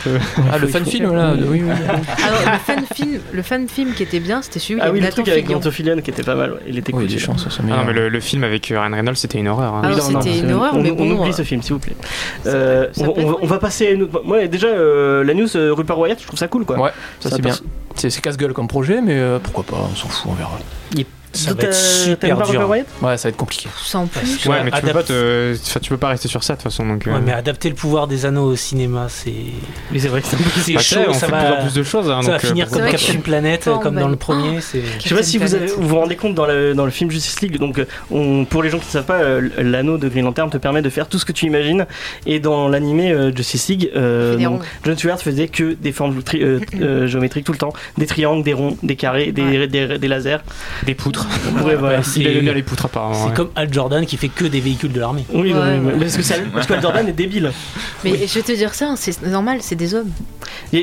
[0.52, 1.70] Ah le fan film là, oui oui.
[2.24, 5.10] Alors, le fan film, le fan film qui était bien, c'était celui Ah oui, le
[5.10, 6.52] truc avec Fillion qui était pas mal.
[6.54, 6.60] ouais.
[6.68, 7.20] Il était Oui, cool.
[7.20, 7.86] chances, ça Ah non, meilleur.
[7.88, 9.74] mais le, le film avec euh, Ryan Reynolds, c'était une horreur.
[9.74, 9.82] hein.
[9.84, 11.96] Ah, c'était une horreur, on, mais on oublie euh, ce film, s'il vous plaît.
[12.46, 12.88] Euh,
[13.42, 14.22] on, va, passer à une autre.
[14.26, 16.80] Ouais, déjà, euh, la news euh, Rupert Wyatt, je trouve ça cool quoi.
[16.80, 17.56] Ouais, Ça c'est bien.
[17.96, 20.60] C'est casse-gueule comme projet, mais euh, pourquoi pas, on s'en fout, on verra.
[21.34, 22.70] Ça Donc, va être t'as- super dur.
[22.70, 23.68] Ouais, ça va être compliqué.
[23.84, 24.46] Sans plus.
[24.46, 25.54] Ouais, mais tu peux, pas te...
[25.56, 26.86] enfin, tu peux pas rester sur ça de toute façon.
[26.86, 29.34] Donc, euh, Ouais, mais adapter le pouvoir des anneaux au cinéma, c'est
[29.92, 31.00] Oui, c'est vrai que c'est un peu- c'est bah, chaud.
[31.10, 32.10] on Ça fait de plus en va, plus de choses.
[32.12, 34.60] hein, ça va donc, euh, finir comme Captain Planet, comme dans le premier.
[34.62, 37.10] Je sais pas si vous, avez, vous vous rendez compte dans le, dans le film
[37.10, 40.08] Justice League, donc euh, on, pour les gens qui ne savent pas, euh, l'anneau de
[40.10, 41.86] Green Lantern te permet de faire tout ce que tu imagines.
[42.28, 44.62] Et dans l'animé euh, Justice League, euh, donc.
[44.86, 48.44] John Stewart faisait que des formes tri- euh, euh, géométriques tout le temps, des triangles,
[48.44, 49.68] des ronds, des carrés, des, Ouais.
[49.68, 50.38] des, des lasers.
[50.86, 51.23] Des poutres.
[51.64, 52.04] Ouais, voilà.
[52.04, 53.14] c'est- Il aime bien les poutres apparemment.
[53.16, 53.34] c'est ouais.
[53.36, 55.26] comme Al Jordan qui fait que des véhicules de l'armée.
[55.34, 55.94] Oui, Ouais, ouais.
[56.00, 57.52] parce que, ça, parce que Jordan est débile.
[58.04, 60.10] Mais je vais te dire ça, c'est normal, c'est des hommes.
[60.72, 60.80] Il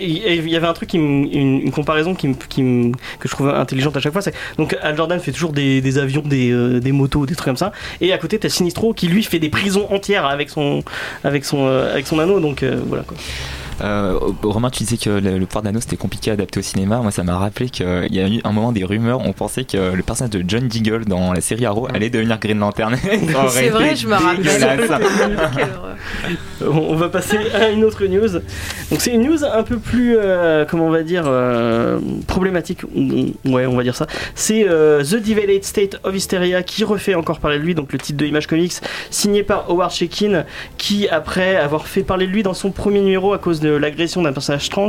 [0.49, 3.97] y- avait un truc, qui me- une, une comparaison qui qui que je trouve intelligente
[3.97, 4.23] à chaque fois.
[4.23, 7.47] C'est donc Al Jordan fait toujours des, des avions, des, euh, des motos, des trucs
[7.47, 7.73] comme ça.
[8.01, 10.85] Et à côté, t'as Sinistro qui lui fait des prisons entières avec son,
[11.25, 12.39] avec son, euh, avec son anneau.
[12.41, 13.17] Donc euh, voilà quoi.
[13.81, 16.99] Euh, Romain, tu disais que le, le pouvoir d'anneau c'était compliqué à adapter au cinéma.
[16.99, 19.21] Moi, ça m'a rappelé qu'il y a eu un moment des rumeurs.
[19.21, 22.59] On pensait que le personnage de John Deagle dans la série Arrow allait devenir Green
[22.59, 22.97] Lantern.
[23.49, 24.79] C'est vrai, je me rappelle.
[24.81, 25.67] Euh,
[26.67, 28.29] On va passer à une autre news.
[28.91, 32.81] Donc c'est une news un peu plus, euh, comment on va dire, euh, problématique.
[33.45, 34.07] Ouais, on va dire ça.
[34.35, 37.75] C'est euh, The Divided State of Hysteria qui refait encore parler de lui.
[37.75, 38.75] Donc le titre de Image Comics,
[39.11, 40.45] signé par Howard Shekin,
[40.77, 44.23] qui après avoir fait parler de lui dans son premier numéro à cause de l'agression
[44.23, 44.89] d'un personnage trans,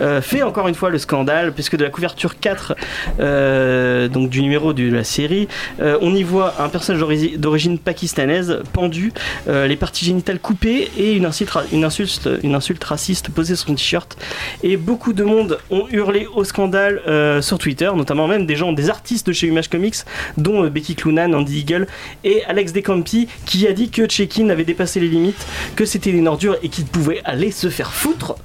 [0.00, 2.74] euh, fait encore une fois le scandale, puisque de la couverture 4
[3.20, 5.48] euh, donc du numéro de la série,
[5.80, 9.12] euh, on y voit un personnage d'ori- d'origine pakistanaise pendu,
[9.46, 14.16] les parties génitales coupées et une insulte, raciste posée sur son t-shirt.
[14.62, 17.00] Et beaucoup de monde ont hurlé au scandale
[17.42, 19.96] sur Twitter, notamment même des gens, des artistes de chez Image Comics,
[20.36, 21.86] dont Becky Cloonan, Andy Eagle
[22.24, 26.28] et Alex Decampi, qui a dit que Check-in avait dépassé les limites, que c'était une
[26.28, 28.36] ordure et qu'il pouvait aller se faire foutre foutre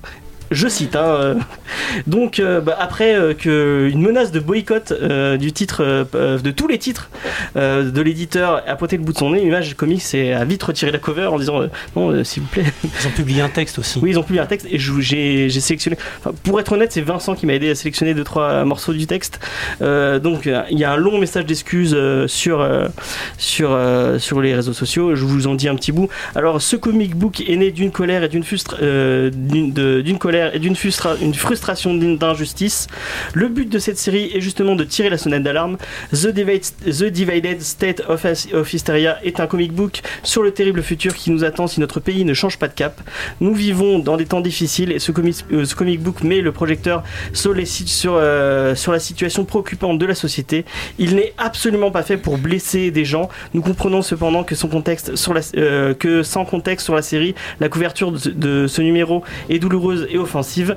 [0.54, 0.96] je cite.
[0.96, 1.36] hein, euh,
[2.08, 4.94] donc euh, bah, après euh, que une menace de boycott
[5.40, 7.10] du titre, de tous les titres
[7.56, 11.00] de l'éditeur a pointé le bout de son nez, Image Comics a vite retiré la
[11.00, 11.62] cover en disant
[11.96, 12.64] non s'il vous plaît.
[12.84, 14.00] Ils ont publié un texte aussi.
[14.02, 15.98] Oui, ils ont publié un texte et j'ai sélectionné.
[16.20, 19.08] enfin, pour être honnête, c'est Vincent qui m'a aidé à sélectionner deux trois morceaux du
[19.08, 19.40] texte.
[19.82, 22.68] Donc il y a un long message d'excuses sur
[23.38, 23.78] sur
[24.20, 25.16] sur les réseaux sociaux.
[25.16, 26.10] Je vous en dis un petit bout.
[26.36, 30.18] Alors ce comic book est né d'une colère et d'une frustra- euh, d'une d'une
[30.54, 32.88] et d'une frustra- une frustration d'injustice.
[33.34, 35.78] Le but de cette série est justement de tirer la sonnette d'alarme.
[36.12, 38.26] The, Divided- State of,
[38.74, 42.26] Hysteria est un comic book sur le terrible futur qui nous attend si notre pays
[42.26, 43.00] ne change pas de cap.
[43.42, 47.04] Nous vivons dans des temps difficiles et ce comic, euh, comic book met le projecteur
[47.34, 47.54] sur,
[48.16, 50.66] euh, sur la situation préoccupante de la société.
[51.00, 53.30] Il n'est absolument pas fait pour blesser des gens.
[53.54, 58.82] Nous comprenons cependant que, euh, sans contexte sur la série, la couverture de, de ce
[58.82, 60.76] numéro est douloureuse et offensive.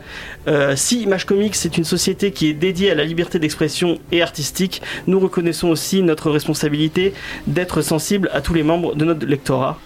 [0.48, 4.22] Euh, si Image Comics est une société qui est dédiée à la liberté d'expression et
[4.22, 7.14] artistique, nous reconnaissons aussi notre responsabilité
[7.46, 9.78] d'être sensible à tous les membres de notre lectorat.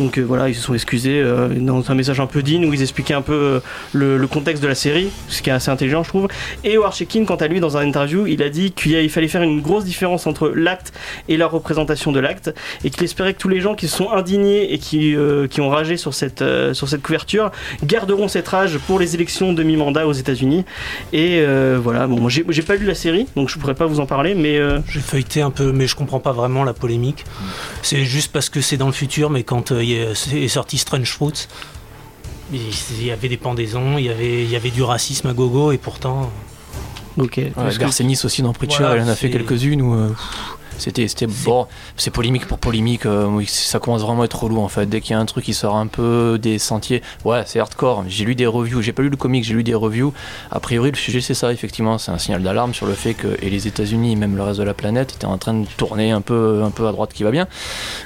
[0.00, 2.72] Donc euh, voilà, ils se sont excusés euh, dans un message un peu digne où
[2.72, 3.60] ils expliquaient un peu euh,
[3.92, 6.28] le, le contexte de la série, ce qui est assez intelligent je trouve.
[6.64, 9.42] Et Howard Shekin, quant à lui, dans un interview, il a dit qu'il fallait faire
[9.42, 10.92] une grosse différence entre l'acte
[11.28, 14.10] et la représentation de l'acte, et qu'il espérait que tous les gens qui se sont
[14.10, 15.14] indignés et qui,
[15.50, 17.50] qui ont ragé sur cette, sur cette couverture
[17.84, 20.64] garderont cette rage pour les élections de mi-mandat aux États-Unis.
[21.12, 23.86] Et euh, voilà, bon, moi, j'ai j'ai pas lu la série, donc je pourrais pas
[23.86, 26.72] vous en parler, mais euh, J'ai feuilleté un peu, mais je comprends pas vraiment la
[26.72, 27.24] polémique.
[27.82, 30.48] C'est juste parce que c'est dans le futur, mais quand euh, il y a- c'est
[30.48, 31.46] sorti Strange Fruits,
[32.52, 35.72] il y avait des pendaisons, il y avait, il y avait du racisme à gogo,
[35.72, 36.30] et pourtant.
[37.18, 37.36] ok.
[37.36, 40.10] Ouais, Garcenis aussi dans Preacher, Voilà, il en a fait quelques-unes où euh,
[40.78, 44.86] c'était bon, c'est polémique pour polémique, euh, ça commence vraiment à être relou en fait.
[44.86, 48.04] Dès qu'il y a un truc qui sort un peu des sentiers, ouais, c'est hardcore.
[48.08, 50.12] J'ai lu des reviews, j'ai pas lu le comic, j'ai lu des reviews.
[50.50, 53.28] A priori, le sujet c'est ça, effectivement, c'est un signal d'alarme sur le fait que
[53.42, 56.10] et les États-Unis et même le reste de la planète étaient en train de tourner
[56.10, 57.46] un peu, un peu à droite qui va bien.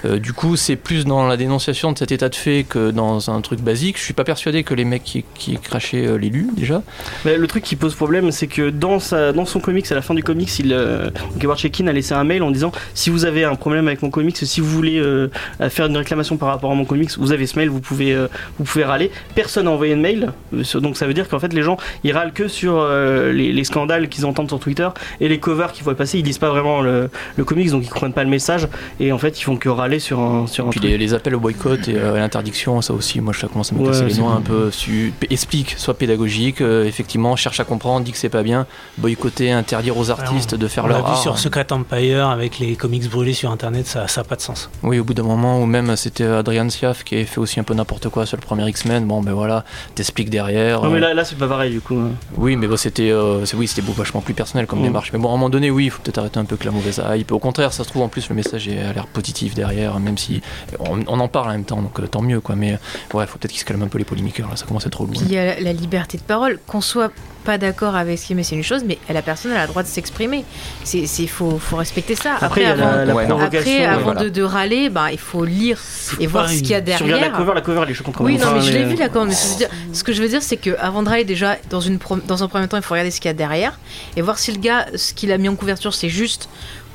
[0.04, 3.30] Euh, du coup, c'est plus dans la dénonciation de cet état de fait que dans
[3.30, 3.98] un truc basique.
[3.98, 6.18] Je suis pas persuadé que les mecs qui, qui crachaient euh,
[6.54, 6.82] déjà.
[7.24, 10.02] Mais le truc qui pose problème, c'est que dans, sa, dans son comics, à la
[10.02, 11.10] fin du comics, il, euh,
[11.56, 12.57] Shekin a laissé un mail en disant
[12.94, 15.28] si vous avez un problème avec mon comics, si vous voulez euh,
[15.70, 18.28] faire une réclamation par rapport à mon comics, vous avez ce mail, vous pouvez, euh,
[18.58, 19.10] vous pouvez râler.
[19.34, 22.12] Personne n'a envoyé de mail, euh, donc ça veut dire qu'en fait les gens ils
[22.12, 24.88] râlent que sur euh, les, les scandales qu'ils entendent sur Twitter
[25.20, 27.88] et les covers qu'ils voient passer, ils lisent pas vraiment le, le comics, donc ils
[27.90, 28.68] comprennent pas le message
[29.00, 30.90] et en fait ils font que râler sur un, sur un Puis truc.
[30.90, 33.74] les, les appels au boycott et euh, à l'interdiction, ça aussi, moi ça commence à
[33.76, 34.70] me Ouais, casser les c'est noix un peu.
[34.70, 38.66] Su- explique, sois pédagogique, euh, effectivement, cherche à comprendre, dit que c'est pas bien,
[38.98, 41.22] boycotter, interdire aux artistes de faire on leur vu art.
[41.22, 44.70] sur Secret Empire avec les comics brûlés sur internet, ça n'a pas de sens.
[44.82, 47.64] Oui, au bout d'un moment, ou même c'était Adrian Siaf qui avait fait aussi un
[47.64, 49.04] peu n'importe quoi sur le premier X-Men.
[49.06, 50.82] Bon, ben voilà, t'expliques derrière.
[50.82, 52.00] Non mais euh, là, là c'est pas pareil du coup.
[52.36, 54.84] Oui, mais bon, c'était euh, c'est- oui, c'était vachement plus personnel comme Mm.
[54.84, 55.12] démarche.
[55.12, 56.70] Mais bon, à un moment donné, oui, il faut peut-être arrêter un peu que la
[56.70, 57.32] mauvaise hype.
[57.32, 60.16] Au contraire, ça se trouve en plus le message est- a l'air positif derrière, même
[60.18, 60.40] si
[60.80, 62.54] on, on en parle en même temps, donc euh, tant mieux quoi.
[62.56, 62.78] Mais
[63.14, 64.92] ouais, faut peut-être qu'ils se calment un peu les polémiqueurs là, ça commence à être
[64.92, 65.14] trop loin.
[65.20, 66.58] Il y a la liberté de parole.
[66.66, 67.10] Qu'on soit
[67.44, 69.82] pas d'accord avec ce qu'il met, c'est une chose, mais la personne a le droit
[69.82, 70.44] de s'exprimer.
[70.84, 72.36] C'est, c'est faut, faut respecter ça.
[72.40, 74.24] Après, avant, la, la Ouais, après, avant voilà.
[74.24, 75.78] de, de râler, bah, il faut lire
[76.20, 77.32] et voir ce qu'il y a une- Si tu regardes la derrière.
[77.38, 79.24] cover, la cover elle est choquante Oui, non, mais je l'ai mais- vu d'accord.
[79.24, 81.08] Mais ce que je veux dire, ce que je veux dire, c'est que avant de
[81.08, 83.30] râler, déjà, dans, une pro- dans un premier temps, il faut regarder ce qu'il y
[83.30, 83.78] a derrière
[84.16, 86.48] et voir si le gars, ce qu'il a mis en couverture, c'est juste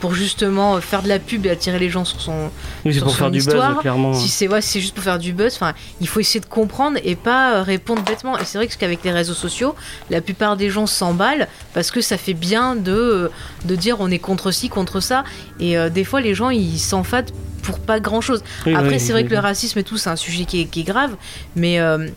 [0.04, 2.52] pour justement faire de la pub et attirer les gens sur son.
[2.84, 4.14] Oui, c'est pour son faire du histoire, buzz, clairement.
[4.14, 6.46] Si c'est ouais, si c'est juste pour faire du buzz, enfin, il faut essayer de
[6.46, 8.38] comprendre et pas euh, répondre bêtement.
[8.38, 9.76] Et c'est vrai que qu'avec les réseaux sociaux,
[10.10, 13.30] la plupart des gens s'emballent parce que ça fait bien de euh,
[13.64, 15.24] de dire on est contre ci, contre ça.
[15.62, 18.44] Et euh, des fois, les gens ils s'enfadent pour pas grand chose.
[18.66, 20.66] Oui, Après, oui, c'est vrai que le racisme et tout, c'est un sujet qui est,
[20.66, 21.16] qui est grave,
[21.56, 22.10] mais euh,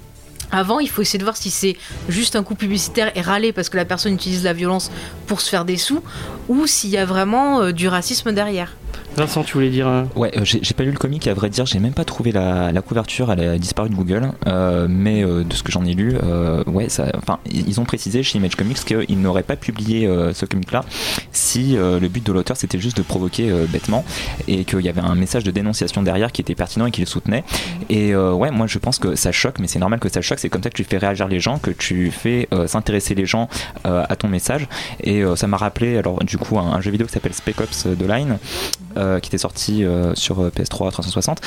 [0.51, 1.77] avant, il faut essayer de voir si c'est
[2.09, 4.91] juste un coup publicitaire et râler parce que la personne utilise la violence
[5.27, 6.03] pour se faire des sous,
[6.49, 8.77] ou s'il y a vraiment euh, du racisme derrière.
[9.17, 9.87] Vincent, tu voulais dire.
[9.89, 12.33] hein Ouais, euh, j'ai pas lu le comic à vrai dire, j'ai même pas trouvé
[12.33, 14.31] la, la couverture, elle a disparu de Google.
[14.47, 17.85] Euh, mais euh, de ce que j'en ai lu, euh, ouais, ça, enfin, ils ont
[17.85, 20.85] précisé chez Image Comics qu'ils n'auraient pas publié euh, ce comic-là
[21.33, 24.05] si euh, le but de l'auteur c'était juste de provoquer euh, bêtement
[24.49, 27.07] et qu'il y avait un message de dénonciation derrière qui était pertinent et qui le
[27.07, 27.45] soutenait.
[27.89, 30.39] Et euh, ouais, moi je pense que ça choque, mais c'est normal que ça choque.
[30.39, 33.27] C'est comme ça que tu fais réagir les gens, que tu fais euh, s'intéresser les
[33.27, 33.49] gens
[33.87, 34.69] euh, à ton message.
[35.03, 37.61] Et euh, ça m'a rappelé, alors du coup, un, un jeu vidéo qui s'appelle Spec
[37.61, 38.86] Ops The Line, euh,
[39.21, 41.41] qui était sorti euh, sur euh, PS3 360,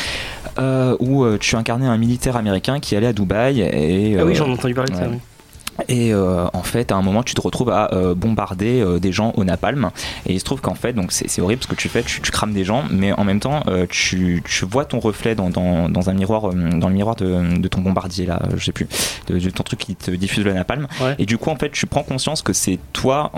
[0.60, 4.32] euh, où euh, tu incarnais un militaire américain qui allait à Dubaï et Ah oui,
[4.32, 5.04] euh, j'en ai entendu parler de ça.
[5.04, 5.10] ouais.
[5.14, 5.20] oui.
[5.88, 9.12] Et euh, en fait, à un moment, tu te retrouves à euh, bombarder euh, des
[9.12, 9.90] gens au napalm.
[10.26, 12.32] Et il se trouve qu'en fait, donc c'est horrible ce que tu fais, tu, tu
[12.32, 15.90] crames des gens, mais en même temps, euh, tu, tu vois ton reflet dans, dans,
[15.90, 18.88] dans un miroir, euh, dans le miroir de, de ton bombardier là, je sais plus,
[19.28, 20.88] de, de ton truc qui te diffuse le napalm.
[21.02, 21.16] Ouais.
[21.20, 23.32] Et du coup, en fait, tu prends conscience que c'est toi,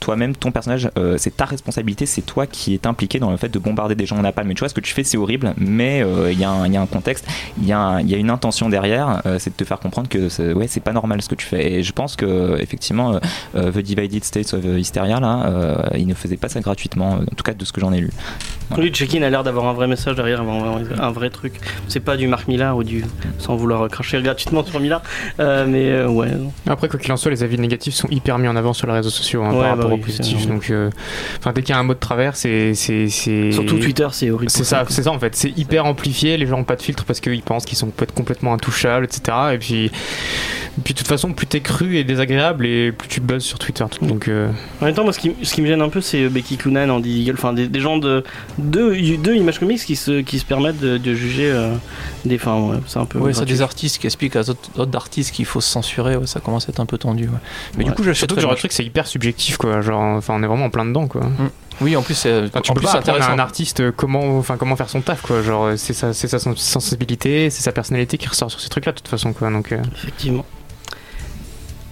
[0.00, 3.48] toi-même, ton personnage, euh, c'est ta responsabilité, c'est toi qui est impliqué dans le fait
[3.48, 4.48] de bombarder des gens au napalm.
[4.48, 6.66] Mais tu vois, ce que tu fais, c'est horrible, mais euh, il y, a un-
[6.66, 7.26] il y a un contexte,
[7.60, 9.80] il y, a un- il y a une intention derrière, euh, c'est de te faire
[9.80, 11.72] comprendre que ouais, c'est pas normal ce que tu fais.
[11.72, 13.18] Et je pense que effectivement, euh,
[13.56, 17.34] euh, The Divided States of Hysteria, là, euh, il ne faisait pas ça gratuitement, en
[17.34, 18.10] tout cas de ce que j'en ai lu.
[18.76, 21.54] Oui, Check-in a l'air d'avoir un vrai message derrière, un, un vrai truc.
[21.88, 23.02] C'est pas du Marc Millar ou du.
[23.38, 25.02] sans vouloir cracher gratuitement sur Millar.
[25.40, 26.28] Euh, mais euh, ouais.
[26.66, 28.92] Après, quoi qu'il en soit, les avis négatifs sont hyper mis en avant sur les
[28.92, 30.46] réseaux sociaux hein, Ouais, par bah rapport oui, aux positifs.
[30.46, 30.90] Donc, euh,
[31.38, 32.74] enfin, dès qu'il y a un mot de travers, c'est.
[32.74, 34.50] c'est- c'est- Surtout Twitter, c'est horrible.
[34.50, 35.34] C'est ça, c'est ça en fait.
[35.34, 36.36] C'est hyper amplifié.
[36.36, 39.04] Les gens n'ont pas de filtre parce qu'ils pensent qu'ils sont peut être complètement intouchables,
[39.06, 39.36] etc.
[39.54, 39.90] Et puis, et
[40.84, 43.84] puis de toute façon, plus t'es cru et désagréable, et plus tu buzzes sur Twitter.
[44.02, 46.24] Donc, euh, En même temps, moi, ce qui, ce qui me gêne un peu, c'est
[46.24, 48.24] euh, Becky Cloonan, Andy Eagle, enfin des, des gens de
[48.58, 51.74] deux, deux Image Comics qui se, qui se permettent de, de juger euh,
[52.24, 52.34] des.
[52.36, 53.18] Enfin, ouais, c'est un peu.
[53.18, 53.54] Ouais, ça gratuit.
[53.54, 56.72] des artistes qui expliquent à d'autres artistes qu'il faut se censurer, ouais, ça commence à
[56.72, 57.24] être un peu tendu.
[57.24, 57.30] ouais.
[57.76, 57.90] Mais Ouais.
[57.90, 58.18] du coup, j'achète.
[58.18, 59.80] surtout que genre, le truc, c'est hyper subjectif, quoi.
[59.80, 61.22] Genre, enfin, on est vraiment en plein dedans, quoi.
[61.80, 63.92] Oui, en plus, c'est Enfin, tu en peux plus, pas c'est apprendre à un artiste
[63.92, 65.42] comment, enfin, comment faire son taf, quoi.
[65.42, 68.90] Genre, c'est sa, c'est sa sens- sensibilité, c'est sa personnalité qui ressort sur ces trucs-là,
[68.92, 69.48] de toute façon, quoi.
[69.50, 70.44] Donc, euh, Effectivement.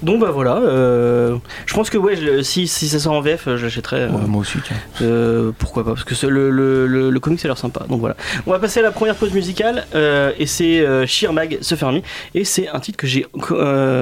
[0.03, 3.49] Donc bah voilà, euh, je pense que ouais, je- si, si ça sort en VF,
[3.49, 4.01] euh, j'achèterais.
[4.03, 4.77] euh, Ouais, moi aussi, tiens.
[5.01, 7.85] euh, pourquoi pas Parce que le, le, le, le comic ça a l'air sympa.
[7.89, 8.15] Donc voilà.
[8.47, 12.01] On va passer à la première pause musicale et c'est euh, Sheer Mag se ferme
[12.35, 13.27] et c'est un titre que j'ai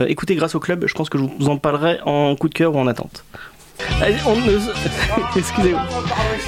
[0.08, 0.84] écouté grâce au club.
[0.86, 3.24] Je pense que je vous en parlerai en coup de cœur ou en attente.
[4.00, 4.58] Allez, on ne...
[5.36, 5.82] Excusez-moi.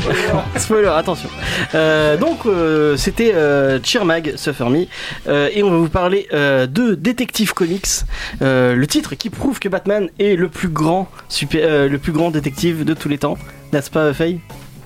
[0.57, 1.29] Spoiler, attention.
[1.75, 4.87] Euh, donc, euh, c'était euh, Cheer Mag, Suffer Me,
[5.29, 8.05] euh, et on va vous parler de Détective Comics,
[8.41, 12.85] le titre qui prouve que Batman est le plus grand, super, le plus grand détective
[12.85, 13.39] de tous les temps,
[13.73, 14.41] n'est-ce pas, Faye?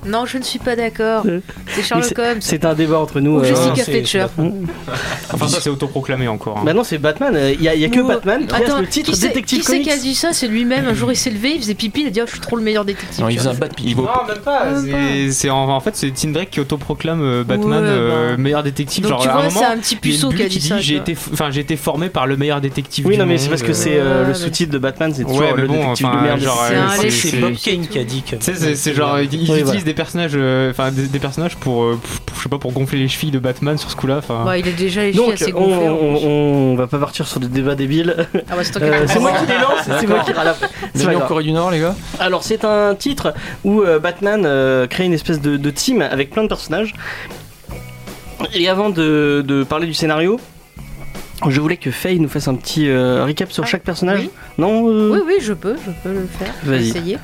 [0.07, 1.25] Non, je ne suis pas d'accord.
[1.27, 2.39] Euh, C'est Sherlock Holmes.
[2.41, 3.39] C'est un débat entre nous.
[3.39, 4.27] Ou euh, Jessica c'est- Fletcher.
[5.33, 6.59] enfin, ça, c'est autoproclamé encore.
[6.59, 6.63] hein.
[6.65, 7.37] Bah non, c'est Batman.
[7.55, 9.85] Il y, a- que Ou- Batman qui Attends, le titre qui Détective qui c'est Comics.
[9.87, 10.33] qui a dit ça?
[10.33, 10.87] C'est lui-même.
[10.87, 12.57] Un jour, il s'est levé, il faisait pipi, il a dit oh, Je suis trop
[12.57, 13.21] le meilleur détective.
[13.23, 13.95] Non, il faisait un bad pipi.
[13.95, 14.67] Non, même pas.
[15.31, 18.37] C'est, en, en fait, c'est Tim Drake qui autoproclame euh, Batman Ouais, euh, bah.
[18.43, 19.05] meilleur détective.
[19.05, 20.77] Donc Genre, tu vois, c'est un petit puceau qui a dit ça.
[20.77, 23.07] dit j'ai été, enfin, j'ai été formé par le meilleur détective.
[23.07, 26.07] Oui, non, mais c'est parce que c'est le sous-titre de Batman, c'est toujours le détective,
[26.23, 26.65] meilleur genre,
[27.11, 28.37] C'est Bob Kane qui a dit que.
[28.37, 29.85] Tu sais, c'est, genre, ils utilisent.
[29.91, 32.99] Des personnages, euh, enfin des, des personnages pour, euh, pour, je sais pas, pour gonfler
[33.01, 34.19] les chevilles de Batman sur ce coup-là.
[34.19, 36.27] Enfin, Bah, il est déjà les filles Donc, assez on, gonflées.
[36.27, 38.15] on, va pas partir sur des débats débiles.
[38.49, 40.69] Ah bah, c'est toi qui Euh, moi qui les lance, c'est moi qui râle après.
[40.95, 41.21] C'est en.
[41.27, 41.95] Corée du Nord, les gars.
[42.19, 46.31] Alors, c'est un titre où euh, Batman euh, crée une espèce de, de team avec
[46.31, 46.95] plein de personnages.
[48.55, 50.41] Et avant de, de parler du scénario,
[51.49, 54.21] je voulais que Faye nous fasse un petit euh, recap sur Ah, chaque personnage.
[54.21, 54.31] oui.
[54.59, 56.53] Non euh, Oui, oui, je peux, je peux le faire.
[56.65, 56.89] Je vais Vas-y.
[56.89, 57.19] essayer.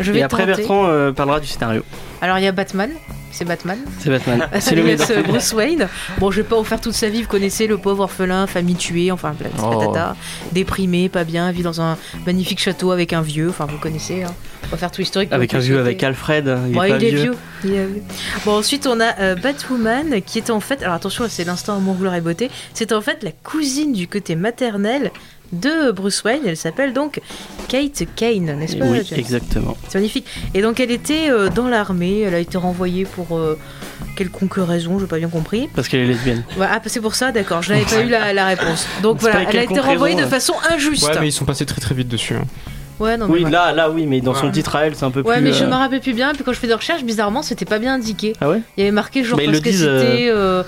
[0.00, 0.56] Je vais Et après, tenter.
[0.58, 1.82] Bertrand euh, parlera du scénario.
[2.20, 2.90] Alors, il y a Batman.
[3.30, 3.78] C'est Batman.
[3.98, 4.46] C'est Batman.
[4.60, 5.88] C'est le euh, Bruce Wayne.
[6.18, 7.22] Bon, je vais pas vous faire toute sa vie.
[7.22, 9.78] Vous connaissez le pauvre orphelin, famille tuée, enfin, bla- Oh.
[9.78, 10.16] patata,
[10.52, 13.48] déprimé, pas bien, vit dans un magnifique château avec un vieux.
[13.48, 14.22] Enfin, vous connaissez.
[14.24, 14.34] Hein.
[14.64, 15.32] On va faire tout l'historique.
[15.32, 15.78] Avec un sauter.
[15.78, 16.58] avec Alfred.
[16.68, 17.20] Il est Ouais, pas il est vieux.
[17.22, 17.34] vieux.
[17.64, 18.02] Il est vieux.
[18.44, 20.82] Bon, ensuite, on a euh, Batwoman, qui est en fait.
[20.82, 22.50] Alors, attention, c'est l'instant amour, gloire et beauté.
[22.74, 25.10] C'est en fait la cousine du côté maternel
[25.52, 26.40] de Bruce Wayne.
[26.46, 27.20] Elle s'appelle donc
[27.68, 29.76] Kate Kane, n'est-ce pas Oui, exactement.
[29.88, 30.26] C'est magnifique.
[30.54, 32.20] Et donc, elle était euh, dans l'armée.
[32.20, 33.58] Elle a été renvoyée pour euh,
[34.16, 35.68] quelconque raison, je n'ai pas bien compris.
[35.74, 36.44] Parce qu'elle est lesbienne.
[36.56, 37.60] Ouais, ah, c'est pour ça, d'accord.
[37.62, 38.86] Je n'avais pas eu la, la réponse.
[39.02, 41.04] Donc voilà, elle a été renvoyée raison, de façon injuste.
[41.06, 42.34] ouais, mais ils sont passés très très vite dessus.
[42.34, 42.44] hein.
[43.02, 43.66] Ouais, non, mais Oui, voilà.
[43.66, 44.52] là, là, oui, mais dans son Ouais.
[44.52, 45.42] titre à elle, c'est un peu Ouais, plus.
[45.44, 46.32] mais je euh, me rappelle plus bien.
[46.34, 48.32] Puis quand je fais des recherches, bizarrement, c'était pas bien indiqué.
[48.40, 50.28] Ah ouais Il y avait marqué genre Mais parce que c'était.
[50.30, 50.62] euh,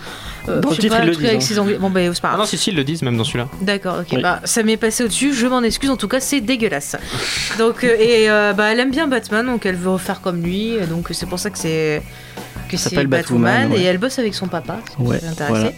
[0.49, 1.47] euh, dans je le sais titre, pas, ils le truc disent, avec hein.
[1.47, 1.79] ses anglais.
[1.81, 2.40] Bon, bah, c'est pas Ah grave.
[2.40, 3.49] non, si, si, ils le disent même dans celui-là.
[3.62, 4.09] D'accord, ok.
[4.12, 4.20] Oui.
[4.23, 6.97] Bah, ça m'est passé au-dessus, je m'en excuse, en tout cas, c'est dégueulasse.
[7.59, 10.75] Donc, euh, et euh, bah, elle aime bien Batman, donc elle veut refaire comme lui,
[10.75, 12.03] et donc c'est pour ça que c'est.
[12.70, 13.81] Que Ça c'est s'appelle Batwoman, Batwoman, ouais.
[13.85, 14.79] et elle bosse avec son papa.
[14.99, 15.75] Ouais, intéressé.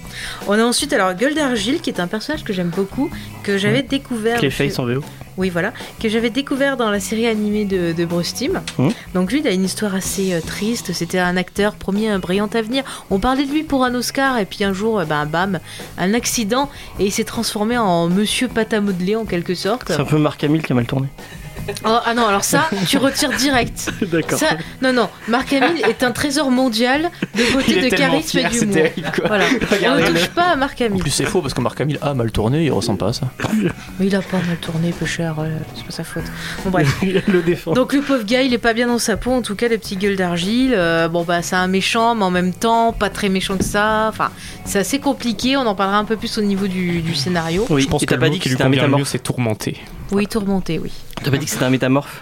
[0.46, 3.10] On a ensuite alors Gueule d'Argile, qui est un personnage que j'aime beaucoup,
[3.42, 4.38] que j'avais découvert.
[4.38, 5.02] Clayface chez- en VO.
[5.36, 8.60] Oui, voilà, que j'avais découvert dans la série animée de, de Bruce Timm.
[8.78, 8.92] Mhm.
[9.14, 10.92] Donc lui, il a une histoire assez euh, triste.
[10.92, 12.84] C'était un acteur promis un brillant avenir.
[13.10, 15.60] On parlait de lui pour un Oscar, et puis un jour, euh, ben, bam,
[15.98, 18.48] un accident, et il s'est transformé en Monsieur
[18.80, 19.84] modeler en quelque sorte.
[19.88, 21.08] C'est un peu Marc Hamill qui a mal tourné.
[21.84, 23.90] Oh, ah non, alors ça, tu retires direct.
[24.02, 24.38] D'accord.
[24.38, 28.50] Ça, non, non, Marc Hamill est un trésor mondial de beauté, de charisme et fier,
[28.50, 28.74] d'humour.
[28.74, 29.28] terrible quoi.
[29.28, 29.44] Voilà.
[29.88, 31.00] On ne touche pas à Marc En Hamill.
[31.02, 33.30] plus, c'est faux parce que Marc Hamill a mal tourné, il ressemble pas à ça.
[33.98, 36.24] Mais il a pas mal tourné, peu cher, euh, c'est pas sa faute.
[36.64, 36.96] Bon, bref.
[37.26, 37.72] le défend.
[37.72, 39.78] Donc le pauvre gars, il est pas bien dans sa peau, en tout cas le
[39.78, 40.74] petit gueule d'argile.
[40.76, 44.06] Euh, bon bah c'est un méchant, mais en même temps pas très méchant que ça.
[44.08, 44.30] Enfin,
[44.64, 45.56] c'est assez compliqué.
[45.56, 47.66] On en parlera un peu plus au niveau du, du scénario.
[47.70, 49.76] oui, Je pense et que t'as pas le dit que c'était un c'est tourmenté.
[50.12, 50.92] Oui, tourmenté, oui.
[51.22, 52.20] T'as pas dit que c'était un métamorphe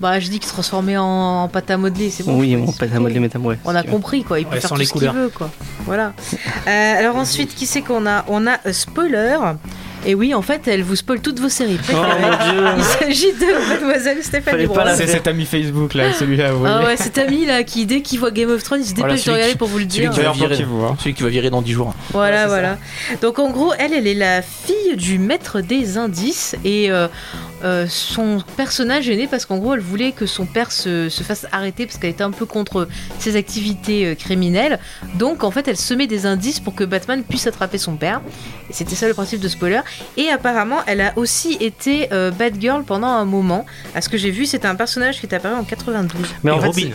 [0.00, 1.04] Bah, je dis qu'il se transformait en,
[1.44, 2.38] en pâte à modeler, c'est bon.
[2.38, 2.76] Oui, pense.
[2.76, 3.58] pas à modeler métamorphe.
[3.64, 5.14] On a compris quoi, il peut Ouais, faire sans tout les ce qu'il couleurs.
[5.14, 5.50] veut quoi.
[5.84, 6.12] Voilà.
[6.66, 8.24] Euh, alors ensuite, qui c'est qu'on a?
[8.28, 9.36] On a euh, Spoiler.
[10.06, 12.20] Et oui, en fait, elle vous spoil toutes vos séries Oh préférées.
[12.20, 14.86] mon dieu Il s'agit de Mademoiselle Stéphanie Fallait pas Brown.
[14.86, 16.86] la C'est cet ami Facebook là, celui-là, vous Ah voyez.
[16.86, 19.22] ouais, cet ami là qui dès qu'il voit Game of Thrones, il se Voilà, dépêche
[19.22, 20.10] de celui regarder qui- pour vous le celui dire.
[20.12, 20.62] qui D'ailleurs, virer.
[20.62, 20.96] vous, hein.
[21.00, 21.94] Celui qui va virer dans 10 jours.
[22.12, 22.78] Voilà, voilà.
[23.22, 27.08] Donc en gros, elle, elle est la fille du maître des indices et euh,
[27.64, 31.22] euh, son personnage est né parce qu'en gros, elle voulait que son père se, se
[31.22, 34.78] fasse arrêter parce qu'elle était un peu contre ses activités euh, criminelles.
[35.14, 38.20] Donc en fait, elle semait des indices pour que Batman puisse attraper son père.
[38.70, 39.80] Et c'était ça le principe de spoiler.
[40.16, 43.66] Et apparemment, elle a aussi été euh, Batgirl pendant un moment.
[43.94, 46.26] À ce que j'ai vu, c'était un personnage qui est apparu en 92.
[46.44, 46.90] Mais en Robin.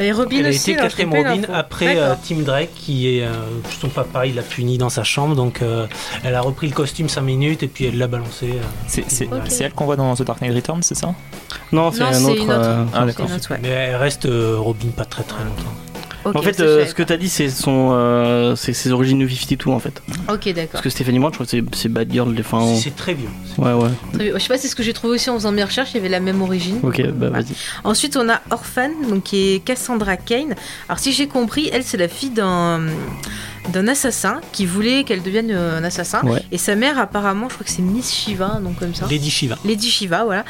[0.00, 0.72] Et Robin Elle a aussi.
[0.72, 2.14] été quatrième Robin après euh.
[2.26, 3.32] Tim Drake qui est euh,
[3.80, 5.86] son papa il l'a puni dans sa chambre donc euh,
[6.24, 8.50] elle a repris le costume 5 minutes et puis elle l'a balancé.
[8.52, 9.02] euh.
[9.08, 11.14] C'est elle qu'on voit dans The Dark Knight Returns, c'est ça?
[11.72, 12.36] Non, c'est un autre.
[12.42, 12.60] une autre.
[12.60, 13.26] euh, Ah, C'est d'accord.
[13.28, 13.58] une autre, ouais.
[13.62, 15.74] Mais elle reste euh, Robin pas très très longtemps.
[16.24, 19.70] En fait, euh, ce que t'as dit, c'est son, euh, c'est ses origines de 52
[19.70, 20.02] en fait.
[20.32, 20.68] Ok, d'accord.
[20.72, 22.32] Parce que Stéphanie Brown, je crois que c'est- c'est Bad Girl.
[22.34, 23.28] les- Enfin, C'est très vieux.
[23.58, 23.88] ouais, ouais.
[24.14, 24.32] Très.
[24.32, 26.00] Je sais pas, c'est ce que j'ai trouvé aussi en faisant mes recherches, il y
[26.00, 26.78] avait la même origine.
[26.82, 27.32] Ok, bah Ouais.
[27.42, 27.54] vas-y.
[27.84, 30.54] Ensuite, on a Orphan, donc qui est Cassandra Kane.
[30.88, 32.82] Alors, si j'ai compris, elle, c'est la fille d'un
[33.68, 36.20] d'un assassin qui voulait qu'elle devienne euh, un assassin.
[36.24, 36.42] Ouais.
[36.52, 39.06] Et sa mère, apparemment, je crois que c'est Miss Shiva, nom comme ça.
[39.10, 39.56] Lady Shiva.
[39.64, 40.44] Lady Shiva, voilà.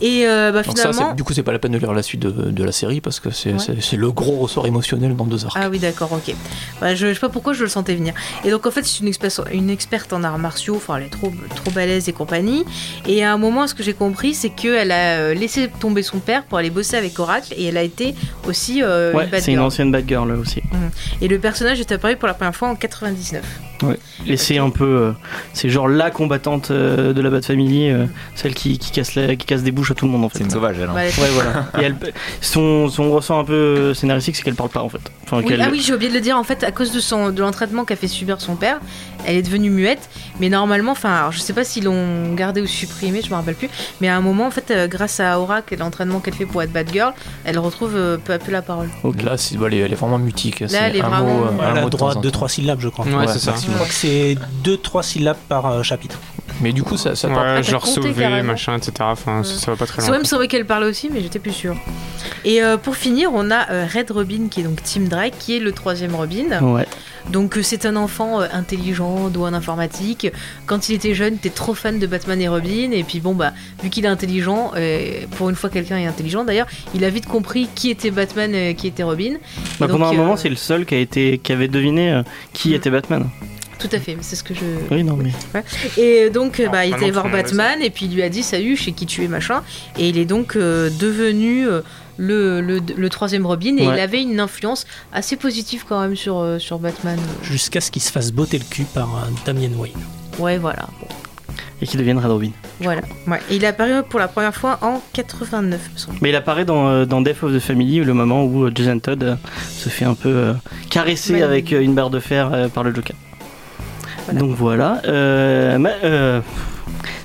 [0.00, 1.10] Et euh, bah, Donc ça, finalement.
[1.10, 3.00] c'est- du coup, c'est pas la peine de lire la suite de, de la série
[3.00, 3.96] parce que c'est Ouais.
[3.96, 5.56] le gros ressort émotionnel dans deux arcs.
[5.58, 6.34] Ah oui, d'accord, ok.
[6.80, 8.14] Bah, je, je sais pas pourquoi je le sentais venir.
[8.44, 11.10] Et donc, en fait, c'est une, experte- une experte en arts martiaux, enfin, elle est
[11.10, 12.64] trop, trop balèze et compagnie.
[13.06, 16.18] Et à un moment, ce que j'ai compris, c'est qu'elle a euh, laissé tomber son
[16.18, 18.14] père pour aller bosser avec Oracle et elle a été
[18.48, 19.66] aussi euh, Ouais, une bad c'est une girl.
[19.66, 20.60] ancienne Bad Girl là aussi.
[21.20, 23.73] Et le personnage est apparu pour la première fois en 99.
[24.26, 24.84] Et c'est un peu.
[24.84, 25.12] euh,
[25.52, 29.36] c'est genre la combattante euh, de la Bat Family, euh, celle qui, qui, casse la-
[29.36, 30.38] qui casse des bouches à tout le monde en fait.
[30.38, 30.88] C'est une sauvage, elle.
[30.88, 30.92] hein.
[30.94, 31.66] Bah, Ouais, voilà.
[31.80, 31.96] Et elle,
[32.40, 35.00] son, son ressort un peu euh, scénaristique, c'est qu'elle parle pas en fait.
[35.24, 36.38] Enfin, Oui, ah oui, j'ai oublié de le dire.
[36.38, 38.78] En fait, à cause de son de l'entraînement qu'a fait subir son père,
[39.26, 40.08] elle est devenue muette.
[40.40, 43.68] Mais normalement, enfin, je sais pas s'ils l'ont gardé ou supprimé, je me rappelle plus.
[44.00, 45.34] Mais à un moment, en fait, euh, grâce à
[45.70, 47.12] et l'entraînement qu'elle fait pour être bad girl,
[47.44, 48.88] elle retrouve euh, peu à peu la parole.
[49.02, 49.22] Ok.
[49.22, 50.64] Là, c'est- bah, elle, est, elle est vraiment mutique.
[50.66, 52.22] C'est elle est un vraiment- mot, euh, un Elle a mot de droit temps en
[52.22, 52.46] de temps.
[52.46, 53.04] 2-3 syllabes je crois.
[53.04, 53.54] Ouais, Ouais, c'est ça.
[53.66, 56.18] Je crois que c'est 2-3 syllabes par euh, chapitre.
[56.60, 58.92] Mais du coup, ça, ça Ouais, t'as genre sauver, machin, etc.
[59.00, 60.18] Enfin, ça, ça va pas très Ça loin.
[60.20, 61.76] me semblait qu'elle parlait aussi, mais j'étais plus sûre.
[62.44, 65.56] Et euh, pour finir, on a euh, Red Robin, qui est donc Tim Drake, qui
[65.56, 66.60] est le troisième Robin.
[66.62, 66.86] Ouais.
[67.30, 70.28] Donc euh, c'est un enfant euh, intelligent, doué en informatique.
[70.66, 72.90] Quand il était jeune, il était trop fan de Batman et Robin.
[72.92, 73.52] Et puis bon, bah,
[73.82, 77.26] vu qu'il est intelligent, euh, pour une fois quelqu'un est intelligent d'ailleurs, il a vite
[77.26, 79.34] compris qui était Batman et qui était Robin.
[79.80, 82.12] Bah, Donc, pendant un euh, moment, c'est le seul qui, a été, qui avait deviné
[82.12, 82.74] euh, qui Mm.
[82.74, 83.28] était Batman.
[83.78, 84.60] Tout à fait, c'est ce que je...
[84.90, 85.30] Oui, non, mais.
[85.96, 88.28] Et donc, Alors, bah, il est allé maintenant, voir Batman et puis il lui a
[88.28, 89.62] dit salut, je sais qui tu es, machin.
[89.98, 91.80] Et il est donc euh, devenu euh,
[92.16, 93.94] le, le, le troisième Robin et Ouais.
[93.96, 97.18] il avait une influence assez positive quand même sur, euh, sur Batman.
[97.42, 99.92] Jusqu'à ce qu'il se fasse botter le cul par euh, Damian Wayne.
[100.38, 100.86] Ouais, voilà.
[101.00, 101.08] Bon,
[101.82, 102.50] Et qui devienne Red Robin.
[102.80, 103.02] voilà.
[103.26, 103.40] Ouais.
[103.50, 106.18] Et il apparu pour la première fois en 89, me semble.
[106.22, 108.98] Mais il apparaît dans, euh, dans Death of the Family, le moment où euh, Jason
[109.00, 109.34] Todd euh,
[109.76, 110.52] se fait un peu euh,
[110.90, 113.16] caresser avec euh, une barre de fer euh, par le Joker.
[114.26, 114.40] Voilà.
[114.40, 115.02] Donc voilà.
[115.06, 116.40] Euh, ma- euh,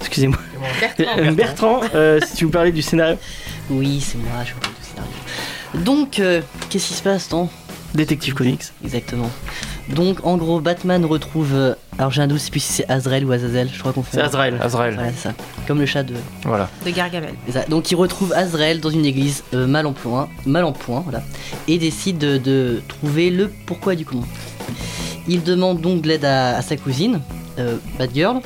[0.02, 0.38] Excusez-moi.
[1.18, 3.18] Euh, Bertrand, euh, si tu vous parlais du scénario.
[3.70, 5.86] Oui, c'est moi, je vois le scénario.
[5.86, 7.50] Donc, euh, qu'est-ce qui se passe, non
[7.94, 8.64] Détective Comics.
[8.84, 9.30] Exactement.
[9.90, 11.54] Donc, en gros, Batman retrouve.
[11.54, 13.94] euh, alors, j'ai un doute, je sais plus si c'est Azrael ou Azazel, je crois
[13.94, 14.18] qu'on fait.
[14.18, 14.58] C'est Azrael.
[14.62, 14.94] Azrael.
[14.96, 15.34] Voilà, c'est ça.
[15.68, 16.14] Comme le chat de.
[16.44, 16.70] Voilà.
[16.86, 17.34] De Gargamel.
[17.70, 21.24] Donc, il retrouve Azrael dans une église euh, mal en point, mal en point, voilà,
[21.68, 24.26] et décide de, de trouver le pourquoi du comment.
[25.32, 27.22] Il demande donc de l'aide à, à sa cousine,
[27.60, 28.40] euh, Batgirl,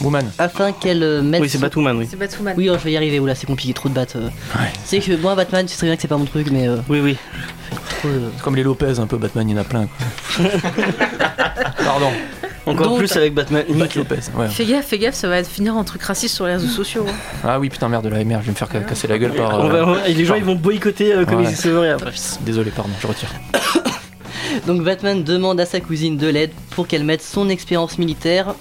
[0.00, 0.28] Woman.
[0.38, 1.40] afin qu'elle euh, mette.
[1.40, 2.06] Oui, c'est son- Batwoman, oui.
[2.10, 2.54] C'est Batwoman.
[2.56, 3.20] Oui, oh, je vais y arriver.
[3.20, 4.06] Oula, c'est compliqué, trop de bat.
[4.16, 4.26] euh.
[4.58, 4.72] Ouais.
[4.84, 6.78] C'est que moi, Batman, tu sais très bien que c'est pas mon truc, mais euh,
[6.88, 7.16] Oui, oui.
[8.00, 8.08] trop.
[8.08, 9.86] euh, Comme les Lopez, un peu Batman, il y en a plein.
[9.86, 10.46] quoi.
[11.84, 12.10] Pardon.
[12.66, 13.64] Encore Donc- plus avec Batman.
[13.68, 14.14] Bat Lopez.
[14.36, 14.48] Ouais.
[14.48, 17.06] Fais gaffe, fais gaffe, ça va finir en truc raciste sur les réseaux sociaux.
[17.08, 17.12] hein.
[17.44, 19.58] Ah oui, putain, merde, la merde, je vais me faire ca- casser la gueule par.
[19.60, 21.52] On euh, va- on va- et les gens ils vont boycotter euh, Comics Ouais.
[21.52, 22.10] Discovery après.
[22.42, 23.28] Désolé, pardon, je retire.
[24.66, 28.54] Donc Batman demande à sa cousine de l'aide pour qu'elle mette son expérience militaire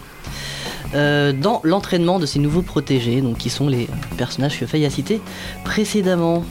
[0.95, 4.89] euh, dans l'entraînement de ses nouveaux protégés, donc qui sont les personnages que Faye a
[4.89, 5.21] cités
[5.63, 6.43] précédemment.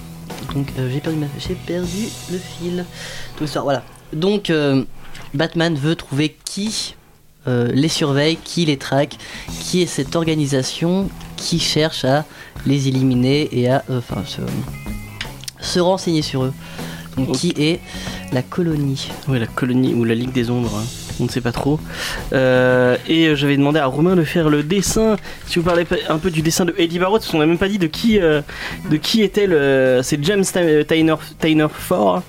[0.55, 2.85] Donc euh, j'ai perdu, ma- j'ai perdu le fil.
[3.37, 3.83] Tout ça, voilà.
[4.12, 4.85] Donc euh,
[5.35, 6.94] Batman veut trouver qui
[7.46, 9.16] les surveille, qui les traque,
[9.62, 12.27] qui est cette organisation qui cherche à
[12.66, 13.83] les éliminer et à
[14.27, 14.42] se,
[15.59, 16.53] se renseigner sur eux.
[17.16, 17.81] Donc qui est
[18.33, 19.09] la colonie.
[19.29, 20.77] Oui, la colonie ou la Ligue des Ombres.
[20.79, 20.85] hein.
[21.21, 21.81] on ne sait pas trop.
[22.33, 25.17] Euh, et j'avais demandé à Romain de faire le dessin.
[25.47, 27.69] Si vous parlez un peu du dessin de Eddie Barrow, parce qu'on n'a même pas
[27.69, 28.41] dit de qui, euh,
[28.91, 30.01] de qui était le.
[30.03, 32.23] C'est James Ty- Tyner, Tyner Ford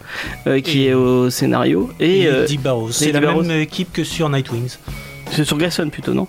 [0.48, 1.90] euh, qui Et- est au scénario.
[2.00, 2.92] Et euh, Eddie Barrows.
[2.92, 3.44] C'est la Barrows.
[3.44, 4.78] même équipe que sur Nightwings.
[5.32, 6.28] c'est sur Grayson plutôt, non?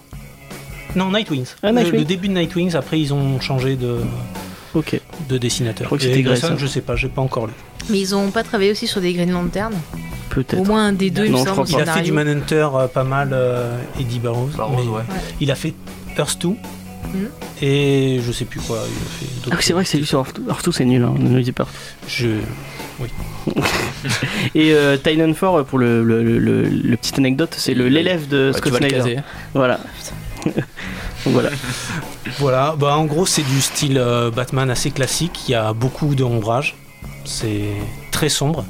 [0.97, 1.55] Non, Nightwings.
[1.63, 2.01] Ah, Le- Nightwing.
[2.01, 3.99] Le, début de Nightwings, après ils ont changé de,
[4.75, 5.01] Ok.
[5.29, 5.85] de dessinateur.
[5.85, 6.57] Je crois que c'était Grayson.
[6.59, 7.53] je sais pas, j'ai pas encore lu.
[7.89, 9.73] Mais ils ont pas travaillé aussi sur des Green Lantern
[10.31, 10.61] Peut-être.
[10.61, 11.69] Au moins un des deux, il me Non, je semble.
[11.71, 12.13] Il a fait du.
[12.13, 14.51] Manhunter euh, pas mal, euh, Eddie Barrows.
[14.57, 15.03] Barrows, mais ouais.
[15.41, 15.75] Il a fait
[16.17, 16.49] Earth 2.
[16.49, 17.29] Mhm.
[17.63, 18.79] et je sais plus quoi.
[18.87, 21.15] Il a fait Ah, c'est vrai que c'est lui sur Arthur, Arthur, c'est nul, hein,
[21.19, 21.67] ne le dis pas.
[22.07, 22.29] Je...
[24.55, 28.29] Et euh, Tynan Ford, pour le, le, le, le- le petite anecdote, c'est le- l'élève
[28.29, 29.17] de Scott Snyder.
[29.55, 29.81] Voilà.
[31.27, 31.51] Voilà.
[32.39, 36.15] Voilà, bah en gros c'est du style euh, Batman assez classique, il y a beaucoup
[36.15, 36.77] d'ombrage,
[37.25, 37.65] c'est
[38.11, 38.65] très sombre.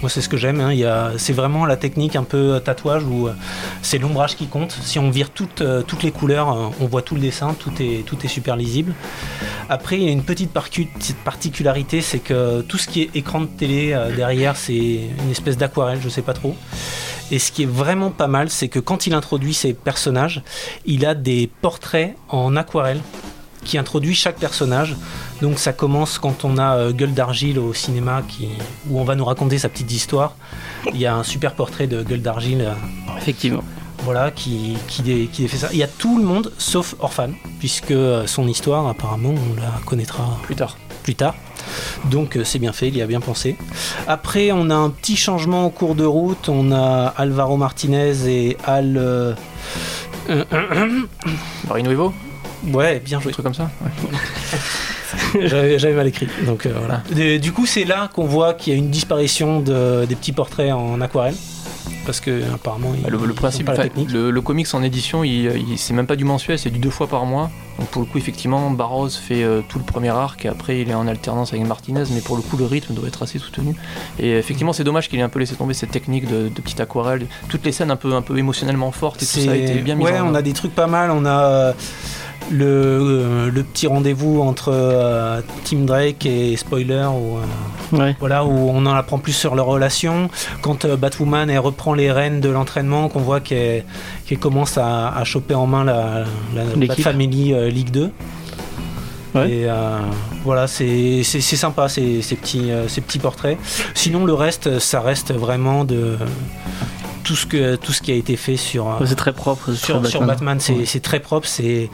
[0.00, 0.70] Moi c'est ce que j'aime, hein.
[0.84, 3.32] a- c'est vraiment la technique un peu euh, tatouage où euh,
[3.80, 4.76] c'est l'ombrage qui compte.
[4.82, 8.18] Si on vire toutes, toutes les couleurs, on voit tout le dessin, tout est, tout
[8.22, 8.92] est super lisible.
[9.70, 10.50] Après il y a une petite
[11.24, 16.00] particularité, c'est que tout ce qui est écran de télé derrière c'est une espèce d'aquarelle,
[16.02, 16.54] je sais pas trop.
[17.30, 20.42] Et ce qui est vraiment pas mal, c'est que quand il introduit ses personnages,
[20.86, 23.00] il a des portraits en aquarelle
[23.64, 24.94] qui introduit chaque personnage.
[25.40, 28.48] Donc ça commence quand on a euh, Gueule d'Argile au cinéma qui,
[28.90, 30.36] où on va nous raconter sa petite histoire.
[30.92, 32.74] Il y a un super portrait de Gueule d'Argile euh,
[33.16, 33.64] Effectivement.
[34.02, 35.68] voilà, qui, qui, dé- qui fait ça.
[35.72, 39.72] Il y a tout le monde sauf Orphan, puisque euh, son histoire apparemment on la
[39.86, 40.76] connaîtra Plus tard.
[41.02, 41.34] plus tard.
[42.10, 43.56] Donc euh, c'est bien fait, il y a bien pensé.
[44.08, 46.48] Après, on a un petit changement en cours de route.
[46.48, 48.96] On a Alvaro Martinez et Al.
[48.96, 49.34] euh,
[50.30, 51.00] euh, euh,
[52.72, 53.32] ouais, bien un joué.
[53.32, 53.70] truc comme ça.
[53.82, 54.20] Ouais.
[55.46, 56.28] J'avais j'avais mal écrit.
[56.44, 57.02] Donc euh, voilà.
[57.16, 60.32] Et du coup, c'est là qu'on voit qu'il y a une disparition de- des petits
[60.32, 61.34] portraits en aquarelle.
[62.06, 64.10] Parce que apparemment, Bah, le, le principe, pas la enfin, technique.
[64.12, 66.90] le, le comics en édition, il, il- c'est même pas du mensuel, c'est du deux
[66.90, 67.50] fois par mois.
[67.78, 70.90] Donc pour le coup, effectivement, Barrows fait euh, tout le premier arc et après il
[70.90, 73.74] est en alternance avec Martinez, mais pour le coup, le rythme doit être assez soutenu.
[74.20, 76.80] Et effectivement, c'est dommage qu'il ait un peu laissé tomber cette technique de, de petite
[76.80, 77.26] aquarelle.
[77.48, 79.96] Toutes les scènes un peu, un peu émotionnellement fortes et tout ça a été bien
[79.96, 81.10] mis ouais, en on a des trucs pas mal.
[81.10, 81.72] On a euh,
[82.50, 87.40] le, euh, le petit rendez-vous entre euh, Tim Drake et Spoiler où, euh,
[87.92, 88.16] Ouais.
[88.18, 90.28] voilà, où on en apprend plus sur leur relation.
[90.62, 93.84] Quand euh, Batwoman elle reprend les rênes de l'entraînement, qu'on voit qu'elle
[94.40, 96.24] commence à, à choper en main la,
[96.54, 96.94] la.
[96.96, 98.10] Family League 2.
[99.34, 99.50] Ouais.
[99.50, 99.98] Et euh,
[100.44, 103.58] voilà, c'est sympa ces, ces petits, ces petits portraits.
[103.94, 106.16] Sinon, le reste, ça reste vraiment de
[107.24, 109.72] tout ce, que, tout ce qui a été fait sur, euh, C'est très propre.
[109.72, 111.00] c'est sur, sur Batman, c'est Ouais.
[111.00, 111.90] très propre, c'est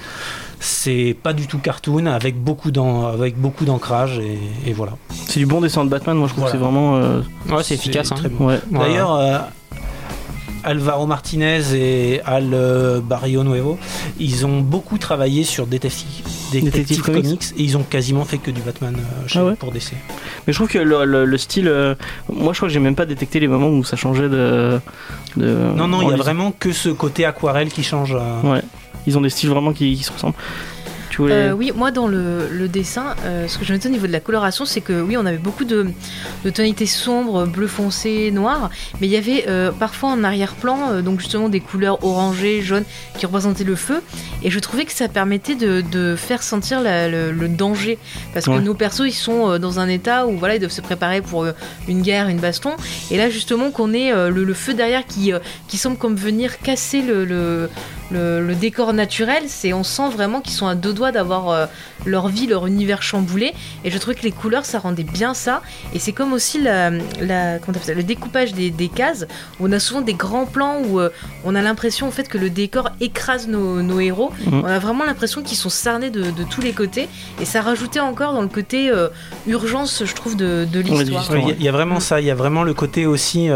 [0.63, 2.71] c'est pas du tout cartoon avec beaucoup
[3.09, 4.93] avec beaucoup d'ancrage et, et voilà.
[5.27, 6.53] C'est du bon dessin de Batman, moi je trouve Voilà.
[6.53, 6.97] que c'est vraiment.
[6.97, 8.13] euh, Ouais, c'est efficace.
[8.13, 8.17] hein.
[8.31, 8.49] bon.
[8.49, 8.61] Ouais.
[8.71, 9.39] D'ailleurs, euh,
[10.65, 13.79] Alvaro Martinez et Al euh, Barrio Nuevo,
[14.19, 17.23] ils ont beaucoup travaillé sur Detective, Detective Detective Comics.
[17.25, 17.43] Comics.
[17.57, 19.93] et ils ont quasiment fait que du Batman euh, chez- Ah ouais pour DC.
[20.47, 21.69] Mais je trouve que le, le- le style.
[21.69, 21.95] euh,
[22.33, 24.81] moi je crois que j'ai même pas détecté les moments où ça changeait de.
[25.37, 25.47] de
[25.77, 28.15] Non, non, il y a vraiment que ce côté aquarelle qui change.
[28.15, 28.63] euh, Ouais.
[29.07, 30.35] Ils ont des styles vraiment qui, qui se ressemblent.
[31.11, 31.35] Tu voulais.
[31.35, 34.13] Euh, oui, moi dans le, le dessin, euh, ce que je dis au niveau de
[34.13, 35.89] la coloration, c'est que oui, on avait beaucoup de,
[36.45, 41.19] de tonalités sombres, bleu foncé, noir, mais il y avait euh, parfois en arrière-plan, donc
[41.21, 42.85] justement des couleurs orangées, jaunes,
[43.19, 44.01] qui représentaient le feu,
[44.45, 47.99] et je trouvais que ça permettait de, de faire sentir la- le, le danger,
[48.33, 51.21] parce que nos persos, ils sont dans un état où voilà, ils doivent se préparer
[51.23, 51.45] pour
[51.89, 52.71] une guerre, une baston,
[53.11, 55.33] et là justement qu'on ait le, le feu derrière qui,
[55.67, 57.69] qui semble comme venir casser le, le,
[58.11, 61.67] le, le décor naturel, c'est on sent vraiment qu'ils sont à deux doigts d'avoir euh,
[62.07, 63.53] leur vie, leur univers chamboulé.
[63.85, 65.63] Et je trouvais que les couleurs, ça rendait bien ça.
[65.95, 69.27] Et c'est comme aussi la, la- comment t'appelles ça, le découpage des, des cases,
[69.61, 71.11] où on a souvent des grands plans où euh,
[71.45, 74.33] on a l'impression en fait que le décor écrase nos, nos héros.
[74.47, 74.63] Mhm.
[74.65, 77.09] On a vraiment l'impression qu'ils sont cernés de, de tous les côtés.
[77.41, 79.09] Et ça rajoutait encore dans le côté euh,
[79.47, 81.27] urgence, je trouve, de, l'histoire.
[81.37, 83.49] Il y a- il y, a vraiment ça, il y a vraiment le côté aussi,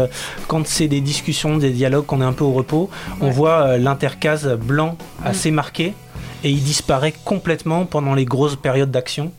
[0.47, 2.89] quand c'est des discussions, des dialogues, qu'on est un peu au repos,
[3.21, 3.31] on Ouais.
[3.31, 5.93] voit l'intercase blanc assez marqué
[6.43, 9.31] et il disparaît complètement pendant les grosses périodes d'action.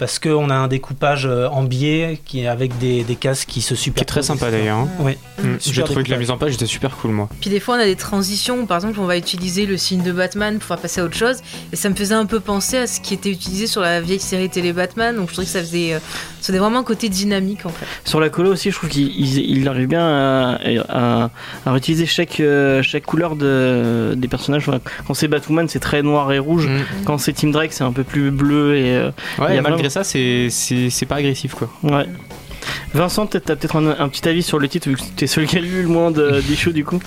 [0.00, 3.60] Parce qu'on a un découpage euh, en biais qui est avec des, des cases qui
[3.60, 4.06] se Qui est superposent.
[4.06, 4.78] très sympa d'ailleurs.
[4.78, 4.88] hein.
[4.98, 5.16] Ouais.
[5.40, 5.56] Mm.
[5.60, 7.28] J'ai trouvé que la mise en page était super cool, moi.
[7.40, 8.60] Puis des fois, on a des transitions.
[8.62, 11.16] où, Par exemple, on va utiliser le signe de Batman pour faire passer à autre
[11.16, 11.36] chose.
[11.72, 14.20] Et ça me faisait un peu penser à ce qui était utilisé sur la vieille
[14.20, 15.14] série télé Batman.
[15.14, 15.98] Donc je trouvais que ça faisait, euh,
[16.40, 17.84] ça faisait vraiment un côté dynamique en fait.
[18.04, 21.30] Sur la colo aussi, je trouve qu'il il- il arrive bien à, à,
[21.66, 24.64] à réutiliser chaque, euh, chaque couleur de, des personnages.
[25.06, 26.68] Quand c'est Batwoman, c'est très noir et rouge.
[26.68, 27.04] Mm.
[27.04, 28.80] Quand c'est Team Drake, c'est un peu plus bleu et.
[29.38, 31.68] Il y Ouais, a malgré ça, c'est c'est c'est pas agressif quoi.
[31.82, 32.06] ouais.
[32.92, 35.56] Vincent, t'as peut-être un, un petit avis sur le titre vu que t'es celui qui
[35.56, 37.00] a lu le moins de- d'issues du coup.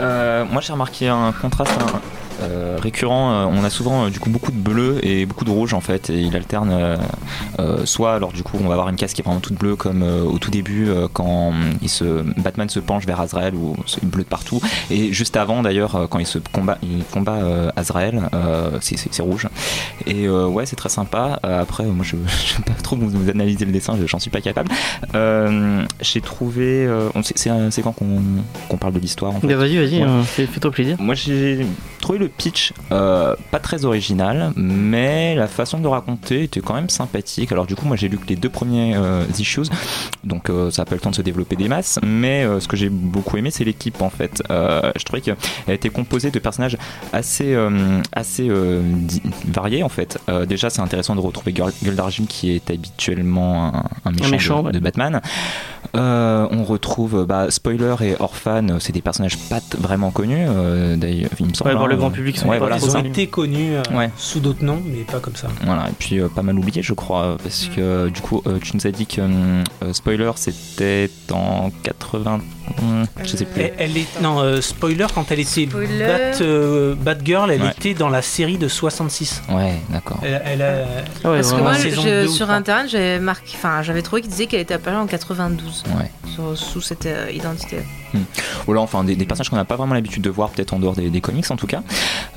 [0.00, 2.00] Euh, moi j'ai remarqué un contraste hein,
[2.42, 3.32] euh, récurrent.
[3.32, 5.80] Euh, on a souvent euh, du coup beaucoup de bleu et beaucoup de rouge en
[5.80, 6.98] fait, et il alterne.
[7.84, 10.02] soit alors du coup on va avoir une case qui est vraiment toute bleue comme
[10.02, 12.04] au tout début quand il se
[12.40, 16.18] Batman se penche vers Azrael où c'est bleu de partout, et juste avant d'ailleurs quand
[16.18, 17.38] il se combat il combat
[17.76, 18.20] Azrael,
[18.80, 19.46] c'est- rouge.
[20.06, 21.38] Et ouais c'est très sympa.
[21.42, 24.40] Après moi je je sais pas trop vous, vous analyser le dessin, j'en suis pas
[24.40, 24.70] capable.
[26.00, 26.88] J'ai trouvé,
[27.22, 27.92] c'est- quand
[28.68, 30.22] qu'on parle de l'histoire en fait Bah, vas-y, vas-y, Ouais.
[30.24, 30.96] fais- fais-toi plaisir.
[31.00, 31.66] moi j'ai
[32.00, 36.88] trouvé le pitch euh, pas très original, mais la façon de raconter était quand même
[36.88, 37.52] sympathique.
[37.52, 39.68] Alors du coup moi j'ai lu que les deux premiers euh, issues,
[40.24, 42.76] donc euh, ça n'a pas le temps de se développer des masses, mais ce que
[42.76, 44.42] j'ai beaucoup aimé c'est l'équipe en fait.
[44.50, 45.36] Je trouvais qu'elle
[45.68, 46.76] était composée de personnages
[47.12, 47.56] assez,
[48.12, 48.50] assez
[49.46, 50.18] variés en fait.
[50.48, 54.66] Déjà c'est intéressant de retrouver Gueule d'Argile qui est habituellement un, un méchant, méchant, de,
[54.66, 54.72] ouais.
[54.72, 55.20] de Batman.
[55.94, 60.46] On retrouve bah, Spoiler et Orphan, c'est des personnages pas vraiment connus,
[60.96, 61.70] d'ailleurs, il me semble.
[61.70, 61.88] Ouais, pour hein.
[61.88, 64.10] le grand public, ils sont Ouais, pas voilà, Ils ont été connus euh, Ouais.
[64.16, 65.48] sous d'autres noms, mais pas comme ça.
[65.64, 68.58] Voilà, et puis euh, pas mal oublié, je crois, parce que euh, du coup, euh,
[68.62, 69.62] tu nous as dit que euh,
[69.92, 72.40] Spoiler c'était en 80.
[72.80, 73.62] hum, je sais plus.
[73.62, 75.66] Elle, elle est, non, euh, spoiler, quand elle était.
[75.66, 77.70] Bat, euh, Batgirl, elle Ouais.
[77.70, 79.42] était dans la série de 66.
[79.50, 80.18] Ouais, d'accord.
[80.22, 80.84] Elle, elle a-
[81.24, 84.46] Ah ouais, Parce que moi, je- sur internet, j'avais marqué, enfin, j'avais trouvé qu'il disait
[84.46, 86.10] qu'elle était apparue en 92 Ouais.
[86.34, 87.26] sur- sous cette euh,
[88.14, 88.42] identité.
[88.66, 90.78] Ou là, enfin, des, des personnages qu'on n'a pas vraiment l'habitude de voir, peut-être en
[90.78, 91.82] dehors des, des comics en tout cas.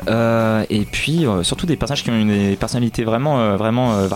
[0.09, 3.93] Euh, et puis, euh, surtout des personnages qui ont une des personnalités vraiment, euh, vraiment
[3.93, 4.07] euh,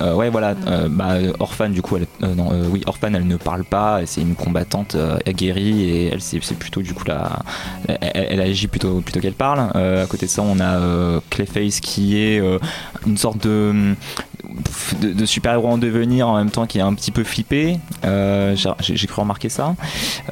[0.00, 0.54] Euh, ouais, voilà.
[0.66, 4.02] euh, bah, Orphan, du coup, elle, euh, non, euh, oui, Orphan, elle ne parle pas.
[4.02, 7.40] et C'est une combattante euh, aguerrie et elle, c'est c'est plutôt du coup la,
[7.88, 9.70] elle, elle agit plutôt, plutôt qu'elle parle.
[9.74, 12.58] Euh, à côté de ça, on a euh, Clayface qui est euh,
[13.06, 13.94] une sorte de
[15.00, 17.78] de, de super-héros en devenir en même temps qui est un petit peu flippé.
[18.04, 19.74] Euh, j'ai cru remarquer ça.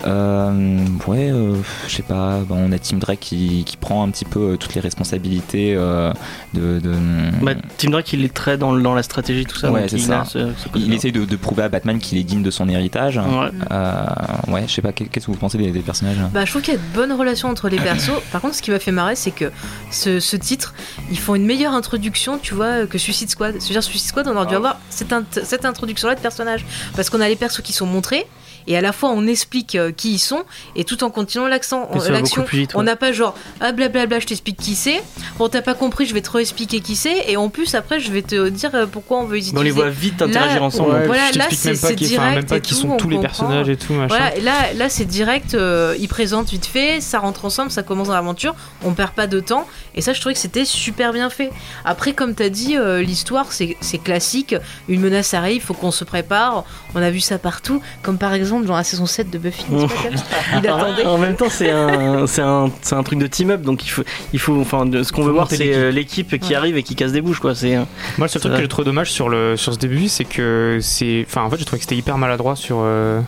[0.07, 1.55] Euh, ouais, euh,
[1.89, 2.41] je sais pas.
[2.51, 6.13] on a Tim Drake qui, qui prend un petit peu toutes les responsabilités euh,
[6.55, 6.81] de.
[6.81, 6.95] de-
[7.43, 9.71] Bah, Tim Drake, il est très dans, la stratégie, tout ça.
[9.71, 10.21] Ouais, c'est il ça.
[10.23, 12.69] a ce- ce il essaye de, de prouver à Batman qu'il est digne de son
[12.69, 13.19] héritage.
[13.19, 13.51] Ouais.
[13.71, 14.05] Euh,
[14.49, 14.93] ouais, je sais pas.
[14.93, 16.17] qu'est- Qu'est-ce que vous pensez des, des personnages?
[16.33, 18.11] Bah, je trouve qu'il y a de bonnes relations entre les persos.
[18.33, 19.51] Par contre, ce qui m'a fait marrer, c'est que
[19.91, 20.75] ce, ce titre,
[21.11, 23.55] ils font une meilleure introduction, tu vois, que Suicide Squad.
[23.61, 25.13] C'est-à-dire, Suicide Squad, on aurait dû avoir cette,
[25.45, 26.65] cette introduction-là de personnages.
[26.95, 28.27] Parce qu'on a les persos qui sont montrés,
[28.67, 30.45] et à la fois on explique euh, qui ils sont,
[30.77, 32.45] et tout en continuant l'accent, l'action.
[32.75, 35.03] On n'a pas genre, ah blablabla, je t'explique qui c'est.
[35.39, 37.25] Bon, t'as pas compris, je vais te expliquer qui c'est.
[37.29, 39.55] Et en plus, après, je vais te dire euh, pourquoi on veut utiliser.
[39.55, 40.95] Mais on les voit vite interagir Là, ensemble.
[40.95, 43.69] ouais, Voilà, je là, c'est- direct pas et qui tout, sont on tous les personnages
[43.69, 44.09] et tout, machin.
[44.09, 47.83] Voilà, et là, là c'est direct, euh, ils présentent vite fait, ça rentre ensemble, ça
[47.83, 48.55] commence dans l'aventure,
[48.85, 51.51] on perd pas de temps, et ça je trouvais que c'était super bien fait.
[51.85, 54.55] Après, comme t'as dit, euh, l'histoire c'est c'est classique,
[54.89, 56.65] une menace arrive, faut qu'on se prépare,
[56.95, 59.87] on a vu ça partout, comme par exemple dans la saison 7 de Buffy, n'est-ce
[59.95, 60.19] pas, James?
[60.63, 61.05] Il attendait.
[61.05, 64.03] En même temps, c'est un, c'est un, c'est un truc de team-up, donc il faut,
[64.33, 66.55] il faut, enfin, ce qu'on veut voir, c'est euh, l'équipe qui Ouais.
[66.57, 67.55] arrive et qui casse des bouches, quoi.
[67.55, 67.83] C'est, euh,
[68.19, 70.79] Moi, le seul truc que j'ai trouvé dommage sur, le, sur ce début, c'est que
[70.81, 71.25] c'est.
[71.29, 72.79] Enfin, en fait, j'ai trouvé que c'était hyper maladroit sur.
[72.81, 73.21] euh,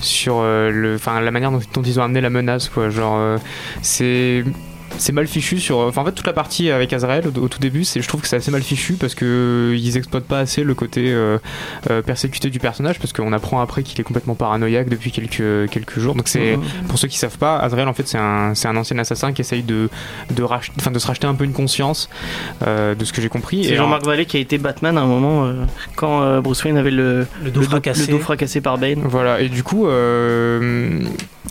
[0.00, 2.88] sur euh, le, enfin, la manière dont, dont ils ont amené la menace, quoi.
[2.90, 3.36] Genre, euh,
[3.82, 4.44] c'est.
[4.98, 5.78] C'est mal fichu sur.
[5.78, 8.20] Enfin, en fait, toute la partie avec Azrael au, au tout début, c'est, je trouve
[8.20, 9.24] que c'est assez mal fichu parce que
[9.72, 11.38] euh, ils exploitent pas assez le côté euh,
[11.90, 15.98] euh, persécuté du personnage parce qu'on apprend après qu'il est complètement paranoïaque depuis quelques, quelques
[15.98, 16.14] jours.
[16.14, 16.58] Donc, c'est.
[16.88, 19.40] Pour ceux qui savent pas, Azrael en fait c'est un, c'est un ancien assassin qui
[19.42, 19.88] essaye de,
[20.34, 22.08] de, rach- enfin, de se racheter un peu une conscience
[22.66, 23.64] euh, de ce que j'ai compris.
[23.64, 25.54] c'est Et Jean-Marc Vallée qui a été Batman à un moment euh,
[25.96, 28.06] quand euh, Bruce Wayne avait le, Le dos le fracassé.
[28.06, 29.00] le dos fracassé par Bane.
[29.04, 31.02] Voilà, et du coup, euh,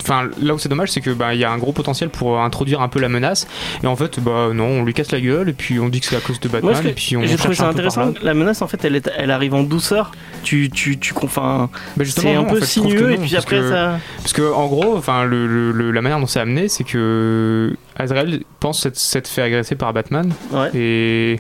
[0.02, 2.40] enfin, là où c'est dommage, c'est que bah, il y a un gros potentiel pour
[2.42, 3.37] introduire un peu la menace,
[3.84, 6.06] et en fait, bah non, on lui casse la gueule, et puis on dit que
[6.08, 8.14] c'est à cause de Batman, Moi, ce et que puis on j'ai trouvé ça intéressant.
[8.24, 10.12] La menace, en fait, elle, est, elle arrive en douceur.
[10.44, 13.36] Tu, tu, tu, enfin, Bah, c'est un non, en peu fait, que sinueux, et puis
[13.36, 14.00] après que- ça.
[14.18, 17.76] Parce que en gros, enfin, le, le- le- la manière dont c'est amené, c'est que
[17.98, 20.70] Azrael pense s'être- fait agresser par Batman, Ouais.
[20.76, 21.40] et,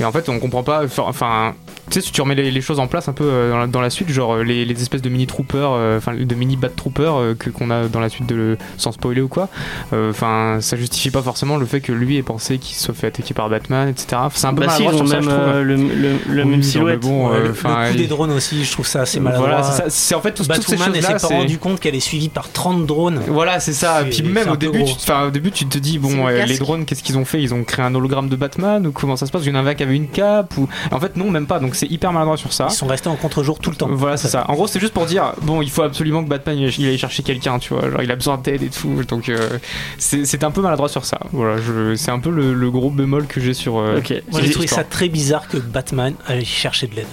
[0.00, 0.82] et en fait, on comprend pas.
[1.00, 1.54] Enfin,
[1.90, 3.66] tu sais, si tu remets les, les choses en place un peu euh, dans la,
[3.66, 6.56] dans la suite, genre euh, les, les espèces de mini troopers, euh, enfin de mini
[6.56, 9.48] bat troopers euh, que qu'on a dans la suite de sans spoiler ou quoi,
[9.92, 13.08] euh, enfin, ça justifie pas forcément le fait que lui ait pensé qu'il soit fait
[13.08, 14.22] attaquer par Batman, etc.
[14.34, 15.40] C'est un peu Bah si, ils ont ça, même je trouve.
[15.40, 17.00] euh, le, le, le Oui, même silhouette.
[17.00, 19.48] bon, Ouais, euh, le, le coup des drones aussi, je trouve ça assez maladroit.
[19.48, 19.84] Voilà, c'est ça.
[19.90, 21.18] C'est en fait tout- toutes ces elle choses-là.
[21.18, 23.20] s'est pas rendu compte qu'elle est suivie par 30 drones.
[23.28, 24.04] Voilà, c'est ça.
[24.10, 26.58] Puis même au début, tu, enfin, au début, tu te dis bon, le euh, les
[26.58, 27.42] drones, qu'est-ce qu'ils ont fait?
[27.42, 29.42] Ils ont créé un hologramme de Batman ou comment ça se passe?
[29.44, 31.58] Il y en avait un qui avait une cape ou en fait non, même pas.
[31.58, 32.68] Donc c'est hyper maladroit sur ça.
[32.70, 33.88] Ils sont restés en contre-jour tout le temps.
[33.90, 34.44] Voilà, c'est ça.
[34.48, 36.98] En gros, c'est juste pour dire bon, il faut absolument que Batman il il aille
[36.98, 37.90] chercher quelqu'un, tu vois.
[37.90, 39.02] Genre, il a besoin d'aide et tout.
[39.08, 39.58] Donc euh,
[39.98, 41.18] c'est c'est un peu maladroit sur ça.
[41.32, 41.56] Voilà,
[41.96, 43.78] c'est un peu le, le gros bémol que j'ai sur.
[43.78, 44.10] euh, Ok.
[44.30, 47.06] Moi, C'est j'ai trouvé ça très bizarre que Batman allait chercher de l'aide.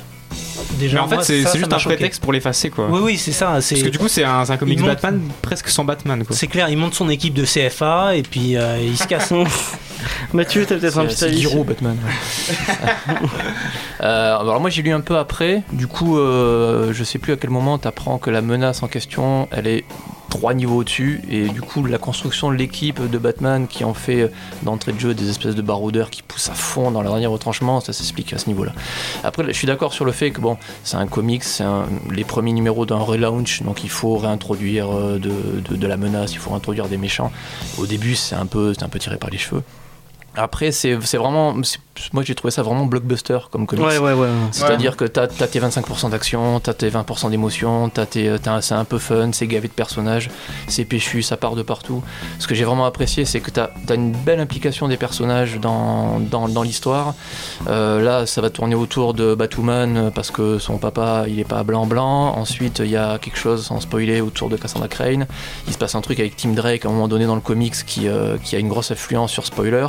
[0.80, 1.96] Déjà, Mais en fait, c'est juste un choqué.
[1.96, 2.88] prétexte pour l'effacer, quoi.
[2.90, 3.62] Oui, oui, c'est ça.
[3.62, 6.36] C'est Parce que du coup, c'est un, un comics Batman presque sans Batman, quoi.
[6.36, 9.34] c'est clair, il monte son équipe de CFA et puis euh, il se casse.
[10.34, 11.98] Mathieu, t'as peut-être un petit c'est avis Giro, Batman.
[12.06, 13.16] ouais.
[14.02, 17.36] Euh, alors moi j'ai lu un peu après, du coup euh, je sais plus à
[17.36, 19.86] quel moment t'apprends que la menace en question elle est
[20.30, 24.22] trois niveaux au-dessus et du coup la construction de l'équipe de Batman qui en fait
[24.22, 24.28] euh,
[24.62, 27.80] d'entrée de jeu des espèces de baroudeurs qui poussent à fond dans leur dernier retranchement,
[27.80, 28.74] ça s'explique à ce niveau-là.
[29.24, 31.66] Après je suis d'accord sur le fait que bon c'est un comics, c'est
[32.12, 35.18] les premiers numéros d'un relaunch donc il faut réintroduire de,
[35.70, 37.32] de- de la menace, il faut réintroduire des méchants.
[37.80, 39.64] Au début c'est un peu, c'est un peu tiré par les cheveux.
[40.38, 41.56] Après, c'est vraiment.
[42.14, 43.86] Moi, j'ai trouvé ça vraiment blockbuster comme comics.
[43.86, 44.28] Ouais, ouais, ouais.
[44.52, 48.74] C'est-à-dire que t'as as tes 25% d'action, t'as tes 20% d'émotion, t'as tes- un- c'est
[48.76, 50.30] un peu fun, c'est gavé de personnages,
[50.68, 52.04] c'est péchu, ça part de partout.
[52.40, 56.20] Ce que j'ai vraiment apprécié, c'est que t'as as une belle implication des personnages dans,
[56.20, 57.14] dans, dans l'histoire.
[57.68, 61.48] Euh, là, ça va tourner autour de Batwoman euh, parce que son papa, il est
[61.48, 62.36] pas blanc-blanc.
[62.38, 65.26] Ensuite, il y a quelque chose, sans spoiler, autour de Cassandra Crane.
[65.68, 67.74] Il se passe un truc avec Tim Drake à un moment donné dans le comics
[67.86, 69.88] qui, euh, qui a une grosse influence sur spoiler.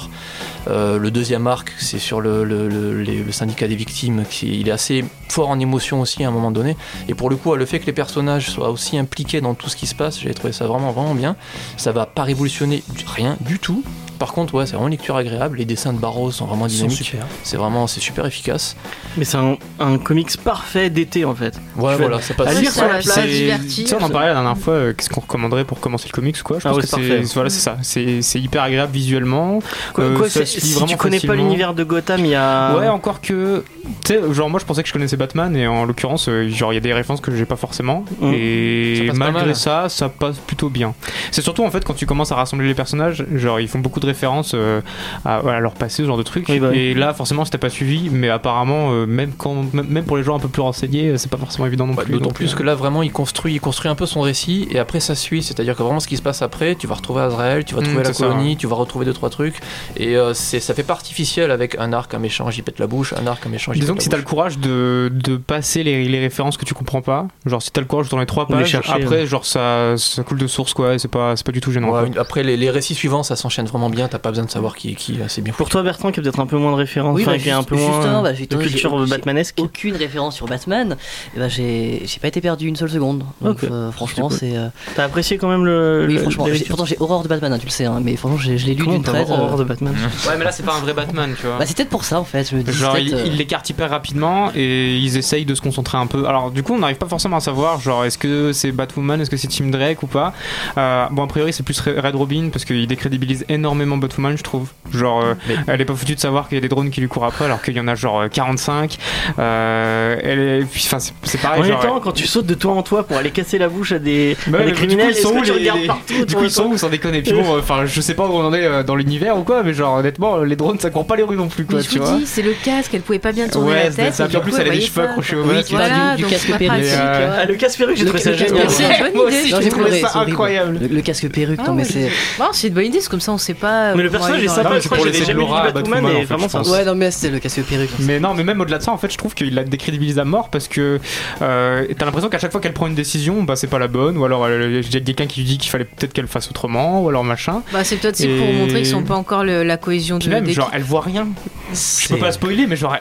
[0.69, 4.24] Euh, le deuxième arc, c'est sur le, syndicat des victimes.
[4.28, 6.76] Qui, il est assez fort en émotion aussi à un moment donné.
[7.09, 9.76] Et pour le coup, le fait que les personnages soient aussi impliqués dans tout ce
[9.76, 11.36] qui se passe, j'ai trouvé ça vraiment, vraiment bien.
[11.76, 13.82] Ça va pas révolutionner rien du tout.
[14.19, 15.59] Par contre, ouais, c'est vraiment une lecture agréable.
[15.59, 16.97] Les dessins de Barrow sont vraiment dynamiques.
[16.99, 17.27] super.
[17.45, 18.77] C'est vraiment, c'est super efficace.
[19.16, 21.59] Mais c'est un, un comics parfait d'été en fait.
[21.77, 22.49] Ouais, Tu voilà, ça passe.
[22.57, 23.61] à lire sur la plage.
[23.69, 26.43] sais, on en parlait la dernière fois, euh, qu'est-ce qu'on recommanderait pour commencer le comics
[26.43, 27.77] quoi Je Ah pense ouais, que c'est voilà, c'est ça.
[27.83, 29.61] C'est c'est hyper agréable visuellement.
[29.95, 32.31] Quoi, Euh, quoi, ça c'est- se lit si tu connais pas l'univers de Gotham, il
[32.31, 32.77] y a.
[32.77, 33.62] Ouais, encore que.
[34.05, 36.73] Tu sais, genre, moi je pensais que je connaissais Batman et en l'occurrence, euh, genre,
[36.73, 38.05] il y a des références que j'ai pas forcément.
[38.21, 38.33] Mm.
[38.35, 39.57] Et malgré mal.
[39.57, 40.95] ça, ça passe plutôt bien.
[41.31, 44.01] C'est surtout en fait quand tu commences à rassembler les personnages, genre, ils font beaucoup
[44.01, 44.81] de références euh,
[45.25, 46.49] à, à leur passé, ce genre de trucs.
[46.49, 46.75] Oui, bah.
[46.75, 50.23] Et là, forcément, si t'as pas suivi, mais apparemment, euh, même, quand, même pour les
[50.23, 52.13] gens un peu plus renseignés, euh, c'est pas forcément évident non plus.
[52.13, 55.01] D'autant plus que là, vraiment, il construit, il construit un peu son récit et après
[55.01, 55.43] ça suit.
[55.43, 57.85] C'est-à-dire que vraiment, ce qui se passe après, tu vas retrouver Azrael, tu vas Mm,
[57.85, 59.57] trouver la c'est ça, colonie, tu vas retrouver deux trois trucs
[59.97, 63.13] et c'est ça fait pas artificiel avec un arc, un méchant, j'y pète la bouche,
[63.13, 65.83] un arc, un méchant, j'y Disons que si la t'as le courage de, de passer
[65.83, 68.45] les, les références que tu comprends pas, genre si t'as le courage de tourner trois
[68.45, 71.37] Ou les pages, chercher, après genre ça, ça coule de source quoi, et c'est pas,
[71.37, 71.91] c'est pas du tout gênant.
[71.91, 73.97] Ouais, après les, les récits suivants, ça s'enchaîne vraiment bien.
[74.07, 75.53] T'as pas besoin de savoir qui est qui, c'est bien.
[75.53, 77.51] Pour toi, Bertrand, qui a peut-être un peu moins de références, Oui, enfin, bah, qui
[77.51, 79.57] a un peu moins bah, de culture j'ai batmanesque.
[79.59, 80.96] Aucune référence sur Batman,
[81.34, 83.24] et bah, j'ai j'ai pas été perdu une seule seconde.
[83.40, 84.57] Donc, euh, franchement, C'est c'est.
[84.57, 86.05] euh, T'as apprécié quand même le.
[86.07, 88.38] oui, le- franchement, pourtant j'ai horreur de Batman, hein, tu le sais, hein, mais franchement,
[88.38, 89.28] j'ai- je l'ai lu d'une traite.
[89.28, 89.94] horreur euh, de Batman
[90.28, 91.59] Ouais, mais là c'est pas un vrai Batman, tu vois.
[91.59, 92.72] Bah, c'est peut-être pour ça en fait, je me dis.
[92.72, 96.26] Genre, ils l'écartent hyper rapidement et ils essayent de se concentrer un peu.
[96.26, 99.30] Alors, du coup, on n'arrive pas forcément à savoir, genre, est-ce que c'est Batwoman, est-ce
[99.30, 100.32] que c'est Tim Drake ou pas.
[100.76, 104.68] Bon, a priori, c'est plus Red Robin parce qu'il décrédibilise énormément Batwoman, je trouve.
[104.93, 107.01] Genre, euh, Mais- elle est pas foutue de savoir qu'il y a des drones qui
[107.01, 108.99] lui courent après alors qu'il y en a genre euh, 45.
[109.39, 110.64] Euh, elle est.
[110.70, 111.61] puis, Enfin, c'est pareil.
[111.62, 113.93] En même temps, quand tu sautes de toi en toi pour aller casser la bouche
[113.93, 115.86] à des, Bah à ouais, des mais du coup, criminels, ils sont où, les- les-
[115.86, 117.22] partout Du coup, ils sont où sans déconner?
[117.22, 119.43] Puis bon, euh, enfin, je sais pas où on en est euh, dans l'univers ou
[119.43, 121.82] quoi, mais genre, honnêtement, les drones ça court pas les rues non plus, quoi, Mais
[121.84, 122.16] je tu vous vois.
[122.18, 124.14] dis, c'est le casque, elle pouvait pas bien tourner Ouais, la tête.
[124.14, 124.24] ça.
[124.24, 126.16] et Puis en plus, elle a des voyait cheveux pas, accrochés au Oui, masque.
[126.16, 126.82] du, casque perruque.
[126.84, 128.64] euh, Ah, le casse-perruque, j'ai Le- trouvé ça génial.
[128.64, 129.39] le- C'est une bonne Moi idée.
[129.41, 130.78] aussi, j'ai j'ai trouvé ça incroyable.
[130.91, 132.11] Le, casque perruque, Ah non mais c'est.
[132.53, 133.78] C'est une bonne idée, c'est comme ça, on sait pas.
[133.97, 136.16] Mais le personnage est sympa, je crois c'est que pour j'avais jamais de vu Batwoman,
[136.16, 136.62] et vraiment ça.
[136.62, 137.91] Ouais, non mais c'est le casque perruque.
[138.01, 140.24] Mais non, mais même au-delà de ça, en fait, je trouve qu'il la décrédibilise à
[140.24, 140.99] mort parce que
[141.43, 144.16] euh, t'as l'impression qu'à chaque fois qu'elle prend une décision, bah c'est pas la bonne,
[144.18, 146.49] ou alors elle- il y a quelqu'un qui lui dit qu'il fallait peut-être qu'elle fasse
[146.51, 147.62] autrement, ou alors machin.
[147.72, 150.47] Bah, c'est peut-être aussi pour montrer qu'ils sont pas encore le- la cohésion de même,
[150.49, 151.29] genre, elle voit rien.
[151.72, 152.97] Je peux pas spoiler, mais genre,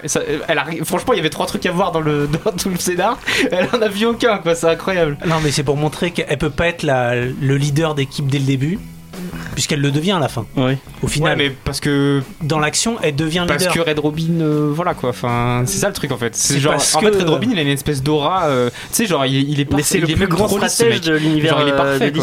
[0.47, 2.77] elle arrive- franchement, il y avait trois trucs à voir dans, le, dans tout le
[2.77, 3.17] scénar.
[3.51, 5.17] Elle en a vu aucun, quoi, c'est incroyable.
[5.25, 8.45] Non, mais c'est pour montrer qu'elle peut pas être la- le leader d'équipe dès le
[8.45, 8.79] début,
[9.53, 10.45] puisqu'elle le devient à la fin.
[10.55, 10.73] Oui.
[11.01, 13.85] Au Ouais, final, mais parce que dans l'action, elle devient Parce leader.
[13.85, 16.35] que Red Robin, euh, voilà quoi, enfin, c'est ça le truc en fait.
[16.35, 19.05] C'est genre, parce en fait, Red Robin, il a une espèce d'aura, euh, tu sais,
[19.05, 21.61] genre, il, il est Mais parfait, c'est le plus même grand stratège de l'univers Genre,
[21.61, 22.13] il est euh, parfait.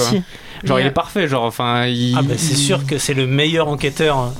[0.64, 2.14] Genre, il est parfait, genre, enfin, il.
[2.16, 4.32] Ah, bah, c'est sûr que c'est le meilleur enquêteur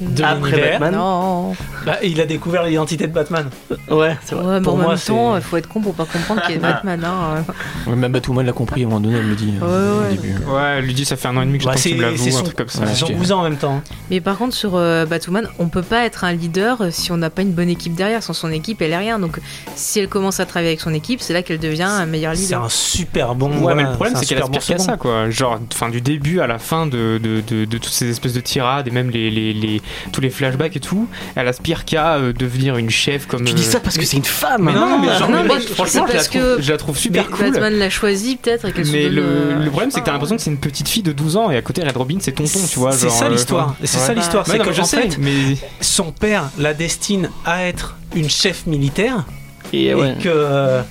[0.00, 0.70] de Après.
[0.78, 0.94] Batman.
[0.94, 1.54] Non.
[1.84, 3.48] Bah, il a découvert l'identité de Batman.
[3.90, 4.54] Ouais, c'est vrai.
[4.56, 6.56] Ouais, Pour en moi, même temps, c'est- il faut être con pour pas comprendre qu'il
[6.56, 7.02] est Batman.
[7.04, 7.44] Hein.
[7.86, 10.02] Ouais, Même Batwoman l'a compris à un moment donné, elle me dit euh, Ouais, au
[10.10, 10.16] ouais.
[10.16, 10.34] début.
[10.46, 11.98] Ouais, elle lui dit ça fait un an et demi que Bah, j'attends c'est qu'il
[11.98, 12.80] me c'est l'avoue, un son, truc comme ça.
[12.80, 13.80] Ouais, c'est son je- cousin en même temps.
[14.10, 17.30] Mais par contre, sur euh, Batwoman, on peut pas être un leader si on n'a
[17.30, 18.22] pas une bonne équipe derrière.
[18.22, 19.18] Sans son équipe, elle est rien.
[19.18, 19.38] Donc,
[19.74, 22.42] si elle commence à travailler avec son équipe, c'est là qu'elle devient un meilleur C'est
[22.42, 22.64] leader.
[22.64, 23.50] un super bon.
[23.62, 25.30] Ouais, mais le problème, c'est qu'elle aspire qu'à ça, quoi.
[25.30, 28.40] Genre, enfin, du début à la fin de, de, de, de toutes ces espèces de
[28.40, 29.82] tirades et même les, les, les-
[30.12, 33.44] tous les flashbacks et tout, elle aspire qu'à euh, devenir une chef comme.
[33.44, 34.64] Tu dis euh, ça parce que c'est une femme.
[34.64, 36.70] Mais non, mais genre, Non, mais moi, mais franchement, je la, parce trouve, que- je
[36.72, 37.50] la trouve super Mais cool.
[37.52, 40.42] Batman l'a choisi peut-être Mais le, euh, le problème, c'est que t'as ah, l'impression que
[40.42, 42.78] c'est une petite fille de 12 ans et à côté Red Robin, c'est tonton, tu
[42.78, 42.92] vois.
[42.92, 43.74] C'est ça l'histoire.
[43.80, 44.46] C'est ça l'histoire.
[44.46, 48.66] C'est que je en sais, fait, mais son père la destine à être une chef
[48.66, 49.24] militaire.
[49.72, 50.82] Et, et que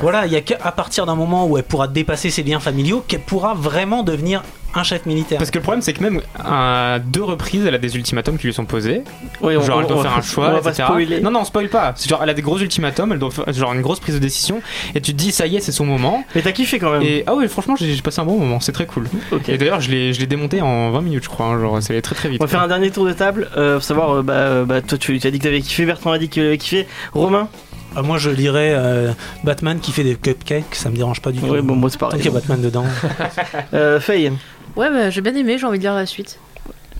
[0.00, 3.04] voilà, il y a qu'à partir d'un moment où elle pourra dépasser ses liens familiaux
[3.06, 4.42] qu'elle pourra vraiment devenir
[4.74, 5.38] un chef militaire.
[5.38, 8.46] Parce que le problème, c'est que même à deux reprises, elle a des ultimatums qui
[8.46, 9.02] lui sont posés.
[9.40, 10.84] Ouais, on- genre, elle doit on faire un choix, etc.
[10.88, 11.20] spoiler.
[11.20, 11.92] Non, non, on spoil pas.
[11.96, 14.20] C'est genre, elle a des gros ultimatums, elle doit faire genre une grosse prise de
[14.20, 14.62] décision.
[14.94, 16.24] Et tu te dis, ça y est, c'est son moment.
[16.34, 17.02] Mais t'as kiffé quand même.
[17.02, 19.06] Et ah ouais, franchement, j'ai passé un bon moment, c'est très cool.
[19.30, 19.48] Ok.
[19.48, 21.46] Et d'ailleurs, je l'ai je l'ai démonté en 20 minutes, je crois.
[21.46, 22.40] hein, genre, c'est allé très très vite.
[22.40, 24.80] On va faire un dernier tour de table, euh, pour savoir, euh, bah, euh, bah,
[24.80, 27.48] toi tu as dit que t'avais kiffé, Bertrand a dit qu'il avait kiffé, Romain
[27.94, 29.12] Ah, moi je dirais euh,
[29.44, 31.46] Batman qui fait des cupcakes, ça me dérange pas du tout.
[31.46, 32.26] Ouais, bon, moi c'est pareil.
[32.26, 32.84] a Batman dedans.
[33.74, 34.32] Euh, Faye
[34.76, 36.38] Ouais, bah, j'ai bien aimé, j'ai envie de lire la suite.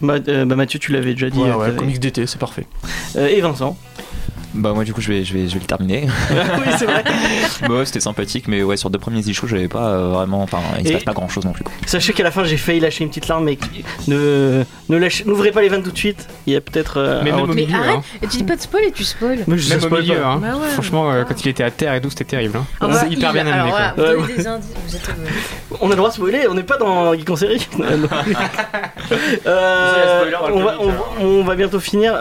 [0.00, 1.38] bah, euh, bah, Mathieu, tu l'avais déjà dit.
[1.38, 2.66] Ouais, euh, ouais, comics d'été, c'est parfait.
[3.16, 3.76] Euh, et Vincent?
[4.54, 6.06] Bah moi du coup je vais, je vais, je vais le terminer.
[6.30, 7.02] Oui, c'est vrai.
[7.62, 10.58] bah ouais, c'était sympathique mais ouais sur deux premiers issues j'avais pas euh, vraiment, enfin
[10.78, 11.64] il se Et- passe pas grand chose non plus.
[11.86, 13.58] Sachez qu'à la fin, j'ai failli lâcher une petite larme, mais
[14.08, 16.28] ne ne lâchez- n'ouvrez pas les vannes tout de suite.
[16.46, 16.98] Il y a peut-être.
[16.98, 18.02] euh, Mais un même au retour- Mais milieu, arrête, hein.
[18.22, 19.38] et tu dis pas de spoil et tu spoil.
[19.46, 20.26] Mais je Même au spoil milieu, pas.
[20.28, 20.38] hein.
[20.42, 22.58] Bah ouais, Franchement, euh, quand il était à terre et tout, c'était terrible.
[22.58, 22.64] hein.
[22.80, 23.70] Ah, c'est hyper il- bien amené.
[23.70, 24.44] voilà, Ouais,
[25.80, 27.66] On a le droit de spoiler, on n'est pas dans Geek en série.
[29.44, 30.76] On, va,
[31.20, 32.14] on, bientôt finir.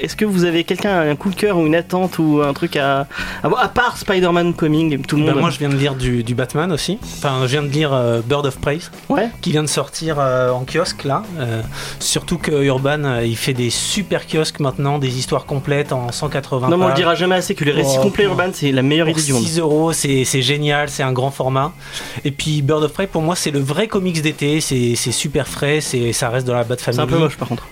[0.00, 2.76] Est-ce que vous avez quelqu'un un coup de cœur ou une attente ou un truc
[2.76, 3.06] à.
[3.42, 5.40] À, à part Spider-Man Coming, tout le Bah, monde.
[5.40, 6.98] moi je viens de lire du, du Batman aussi.
[7.18, 9.28] Enfin, je viens de lire euh, Bird of Prey Ouais.
[9.40, 11.22] qui vient de sortir euh, en kiosque là.
[11.38, 11.62] Euh,
[11.98, 16.76] surtout que Urban il fait des super kiosques maintenant, des histoires complètes en 180 Non,
[16.76, 19.08] mais on le dira jamais assez que les récits Oh, complets Urban, c'est la meilleure
[19.08, 19.42] idée du monde.
[19.42, 21.72] 6 euros, c'est c'est génial, c'est un grand format.
[22.24, 24.60] Et puis Bird of Prey, pour moi, c'est le vrai comics d'été.
[24.60, 27.02] C'est c'est super frais, c'est ça reste dans la Bat C'est Family.
[27.02, 27.66] un peu moche par contre.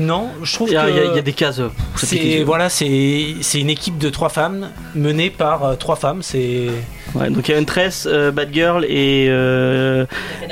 [0.00, 1.58] Non, je trouve Il y, a, que il y a- des cases.
[1.60, 6.22] euh, c'est voilà, c'est c'est une équipe de trois femmes menée par euh, trois femmes.
[6.22, 6.68] C'est
[7.14, 10.06] Ouais, donc il y a Huntress, euh, Batgirl et euh,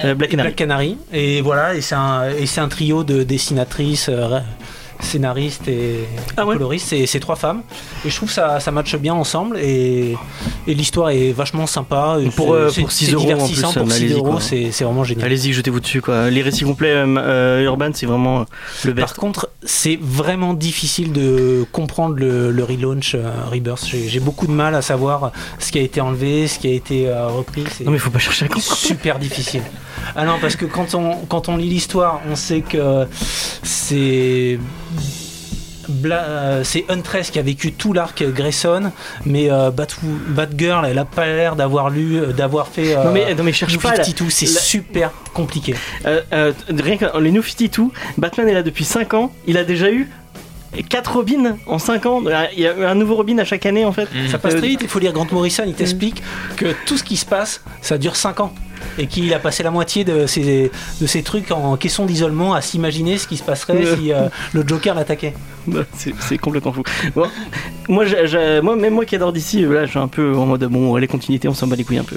[0.05, 0.49] euh, Black Canary.
[0.49, 0.99] Black Canary.
[1.13, 4.41] Et voilà, et c'est un, et c'est un trio de dessinatrices, euh,
[5.01, 6.01] scénaristes et
[6.37, 6.87] Ah ouais coloristes.
[6.89, 7.63] C'est c'est trois femmes.
[8.05, 9.59] Et je trouve ça, ça matche bien ensemble.
[9.59, 10.17] Et,
[10.67, 12.17] et l'histoire est vachement sympa.
[12.37, 13.73] Pour, C'est- euh, pour 6 c'est euros en divertissant.
[13.73, 15.27] plus, Pour 6 allez-y, euros, c'est c'est vraiment génial.
[15.27, 16.31] Allez-y, jetez-vous dessus quoi.
[16.31, 18.45] Les récits complets euh, euh, Urban, c'est vraiment
[18.85, 19.17] le Par best.
[19.17, 23.87] contre, c'est vraiment difficile de comprendre le, le relaunch euh, Rebirth.
[23.87, 26.73] J'ai j'ai beaucoup de mal à savoir ce qui a été enlevé, ce qui a
[26.73, 27.65] été euh, repris.
[27.77, 28.77] C'est Non mais faut pas chercher à comprendre.
[28.77, 29.63] super difficile.
[30.17, 33.07] Ah non, parce que quand on, quand on lit l'histoire, on sait que
[33.63, 34.59] c'est.
[35.89, 38.93] Bla- euh, c'est Huntress qui a vécu tout l'arc Grayson,
[39.25, 39.87] mais euh, Bat-
[40.29, 42.95] Batgirl, elle a pas l'air d'avoir lu, euh, d'avoir fait.
[42.95, 44.05] euh, Non mais, non mais cherche New pas là.
[44.05, 45.75] 52, c'est la- super compliqué.
[46.05, 47.85] Euh, rien que les New 52,
[48.19, 50.11] Batman est là depuis 5 ans, il a déjà eu
[50.89, 52.23] 4 Robins en 5 ans.
[52.57, 54.09] Il y a eu un nouveau Robin à chaque année en fait.
[54.31, 56.23] Ça passe très vite, il faut lire Grant Morrison, il t'explique
[56.57, 58.53] que tout ce qui se passe, ça dure 5 ans.
[58.97, 62.61] Et qu'il a passé la moitié de ses, de ses trucs en caisson d'isolement à
[62.61, 63.97] s'imaginer ce qui se passerait Ouais.
[63.97, 65.35] si euh, le Joker l'attaquait.
[66.21, 66.83] C'est complètement fou.
[67.15, 67.27] Bon,
[67.89, 68.05] moi,
[68.77, 71.49] même moi qui adore d'ici, là, je suis un peu en mode bon, les continuités,
[71.49, 72.17] on s'en bat les couilles un peu.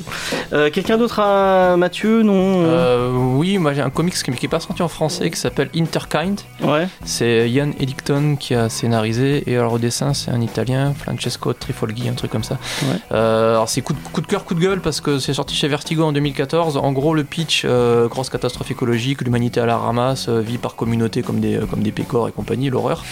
[0.53, 4.49] Euh, Quelqu'un d'autre à Mathieu Non Euh, oui, moi j'ai un comics qui qui est
[4.49, 6.39] pas sorti en français qui s'appelle Interkind.
[6.63, 6.87] Ouais.
[7.05, 12.09] C'est Ian Edington qui a scénarisé et alors au dessin c'est un italien, Francesco Trifolghi,
[12.09, 12.57] un truc comme ça.
[12.83, 12.97] Ouais.
[13.11, 15.55] Euh, alors c'est coup de, coup de cœur, coup de gueule parce que c'est sorti
[15.55, 16.77] chez Vertigo en 2014.
[16.77, 20.75] En gros, le pitch, euh, grosse catastrophe écologique, l'humanité à la ramasse, euh, vie par
[20.75, 23.03] communauté comme des, comme des pécores et compagnie, l'horreur.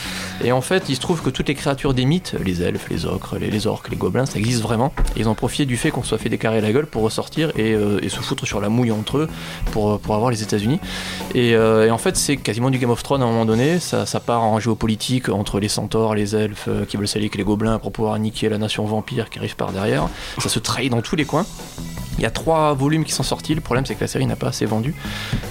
[0.43, 3.05] Et en fait, il se trouve que toutes les créatures des mythes, les elfes, les
[3.05, 4.93] ocres, les, les orques, les gobelins, ça existe vraiment.
[5.15, 7.49] Et ils ont profité du fait qu'on se soit fait décarrer la gueule pour ressortir
[7.57, 9.29] et, euh, et se foutre sur la mouille entre eux
[9.71, 10.79] pour, pour avoir les États-Unis.
[11.35, 13.79] Et, euh, et en fait, c'est quasiment du Game of Thrones à un moment donné.
[13.79, 17.35] Ça, ça part en géopolitique entre les centaures, les elfes euh, qui veulent s'allier avec
[17.35, 20.07] les gobelins pour pouvoir niquer la nation vampire qui arrive par derrière.
[20.39, 21.45] Ça se trahit dans tous les coins.
[22.17, 23.55] Il y a trois volumes qui sont sortis.
[23.55, 24.93] Le problème, c'est que la série n'a pas assez vendu.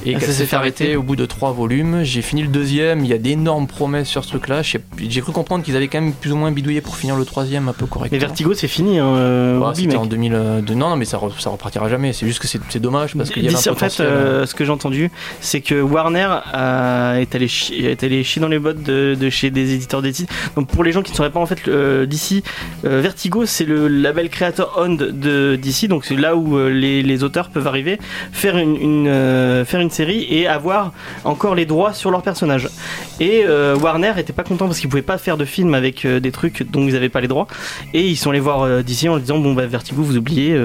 [0.04, 0.84] Et Ah, qu'elle ça s'est s'est fait arrêté.
[0.84, 2.02] arrêter au bout de trois volumes.
[2.02, 3.04] J'ai fini le deuxième.
[3.06, 4.62] Il y a d'énormes promesses sur ce truc-là.
[4.98, 7.68] J'ai cru comprendre qu'ils avaient quand même plus ou moins bidouillé pour finir le troisième
[7.68, 8.20] un peu Mais correctement.
[8.20, 8.98] Vertigo, c'est fini.
[8.98, 10.74] Hein, euh, c'était en 2002.
[10.74, 12.12] Non, non, mais ça, ça repartira jamais.
[12.12, 14.08] C'est juste que c'est dommage parce qu'il y avait un en fait, potentiel.
[14.08, 15.10] euh, ce que j'ai entendu,
[15.40, 19.30] c'est que Warner a, est, allé chier, est allé chier dans les bottes de, de
[19.30, 20.26] chez des éditeurs d'édits.
[20.56, 22.42] Donc pour les gens qui ne sauraient pas, en fait, euh, d'ici,
[22.84, 25.88] euh, Vertigo, c'est le label créateur owned de d'ici.
[25.88, 27.98] Donc c'est là où euh, les, les auteurs peuvent arriver,
[28.32, 30.92] faire une, une, euh, faire une série et avoir
[31.24, 32.68] encore les droits sur leurs personnages.
[33.20, 36.20] Et euh, Warner était pas content parce qu'ils pouvaient pas faire de film avec euh,
[36.20, 37.46] des trucs dont ils n'avaient pas les droits.
[37.94, 40.56] Et ils sont allés voir euh, d'ici en disant bon bah Vertigo, vous oubliez.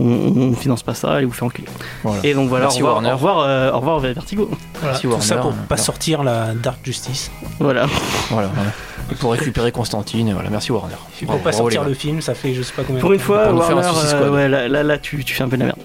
[0.00, 1.68] On, on finance pas ça et vous fait enculer.
[2.02, 2.20] Voilà.
[2.24, 3.10] Et donc voilà, Merci au revoir, Warner.
[3.12, 4.48] au revoir, euh, au revoir Vertigo.
[4.80, 5.84] Voilà, Merci, tout ça pour pas Alors.
[5.84, 7.30] sortir la Dark Justice.
[7.58, 7.86] Voilà.
[8.30, 8.70] Voilà, voilà.
[9.10, 10.92] Et pour récupérer Constantine, et voilà, merci Warner.
[11.22, 13.08] Et pour Bravo, pas bravo, sortir le film, ça fait je sais pas combien Pour
[13.08, 13.26] de une temps.
[13.26, 15.44] fois, Pour nous faire un Warner, Suicide euh, ouais, là, là, là, tu, tu fais
[15.44, 15.78] un peu de la merde.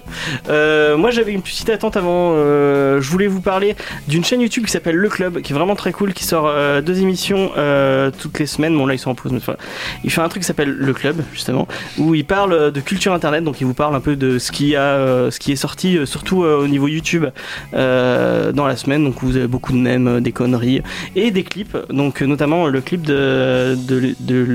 [0.50, 2.32] Euh, moi, j'avais une petite attente avant.
[2.34, 3.76] euh, je voulais vous parler
[4.08, 6.82] d'une chaîne YouTube qui s'appelle Le Club, qui est vraiment très cool, qui sort euh,
[6.82, 8.76] deux émissions euh, toutes les semaines.
[8.76, 9.56] Bon, là, ils sont en pause, mais enfin,
[10.04, 13.42] il fait un truc qui s'appelle Le Club, justement, où il parle de culture internet.
[13.42, 15.96] Donc, il vous parle un peu de ce qui a, euh, ce qui est sorti,
[15.96, 17.26] euh, surtout euh, au niveau YouTube,
[17.72, 19.04] dans la semaine.
[19.04, 20.82] Donc, vous avez beaucoup de mèmes, des conneries
[21.16, 21.76] et des clips.
[21.90, 23.76] Donc, notamment le clip de,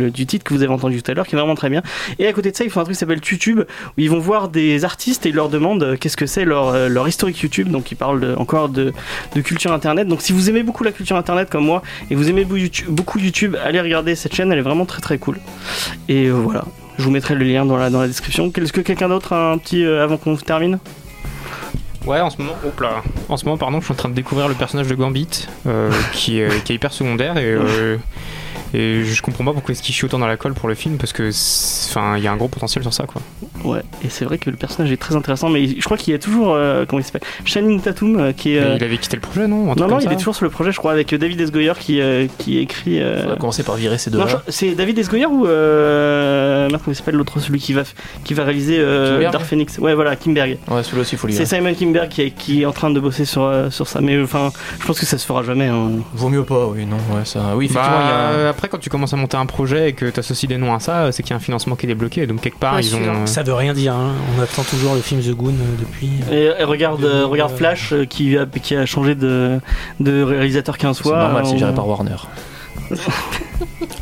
[0.09, 1.81] du titre que vous avez entendu tout à l'heure, qui est vraiment très bien.
[2.19, 4.19] Et à côté de ça, ils font un truc qui s'appelle YouTube, où ils vont
[4.19, 7.69] voir des artistes et ils leur demandent qu'est-ce que c'est leur, leur historique YouTube.
[7.69, 8.93] Donc ils parlent encore de,
[9.35, 10.07] de culture internet.
[10.07, 13.55] Donc si vous aimez beaucoup la culture internet comme moi et vous aimez beaucoup YouTube,
[13.63, 15.37] allez regarder cette chaîne, elle est vraiment très très cool.
[16.07, 16.65] Et voilà.
[16.99, 18.51] Je vous mettrai le lien dans la, dans la description.
[18.53, 20.79] Est-ce que quelqu'un d'autre a un petit euh, avant qu'on termine?
[22.05, 23.01] Ouais, en ce moment, là.
[23.29, 25.89] En ce moment, pardon, je suis en train de découvrir le personnage de Gambit, euh,
[26.11, 27.95] qui, est, qui est hyper secondaire et, euh,
[28.73, 30.97] et je comprends pas pourquoi est-ce qu'il chie autant dans la colle pour le film
[30.97, 31.29] parce que,
[31.89, 33.21] enfin, il y a un gros potentiel sur ça, quoi.
[33.63, 33.81] Ouais.
[34.03, 36.19] Et c'est vrai que le personnage est très intéressant, mais je crois qu'il y a
[36.19, 38.59] toujours euh, comment il s'appelle Channing Tatum euh, qui est.
[38.59, 40.51] Euh, il avait quitté le projet, non non non, il ça est toujours sur le
[40.51, 41.51] projet, je crois, avec euh, David S.
[41.51, 43.01] Goyer qui euh, qui écrit.
[43.01, 44.17] euh, On va commencer par virer ces je-
[44.47, 47.83] c'est David Esgoyer ou euh, comment il s'appelle l'autre celui qui va
[48.23, 51.33] qui va réaliser euh, Dark Phoenix ouais voilà Kimberg Ouais, celui-là aussi, il faut le
[51.33, 51.45] c'est.
[51.45, 54.21] Simon Kimberg qui est, qui est en train de bosser sur euh, sur ça mais
[54.21, 55.89] enfin je pense que ça se fera jamais hein.
[56.13, 57.53] Vaut mieux pas, oui, non, ouais, ça.
[57.55, 58.49] Oui, effectivement, il y a.
[58.59, 60.81] Après, quand tu commences à monter un projet et que tu associes des noms à
[60.81, 62.27] ça, c'est qu'il y a un financement qui est débloqué.
[62.27, 63.25] Donc, quelque part, ils ont.
[63.25, 63.93] Ça veut rien dire.
[63.93, 64.11] hein.
[64.37, 66.09] On attend toujours le film The Goon euh, depuis.
[66.29, 69.61] et, et regarde euh, regarde Flash euh, qui a qui a changé de
[70.01, 72.17] de réalisateur 15 C'est fois normal, c'est on- géré par Warner.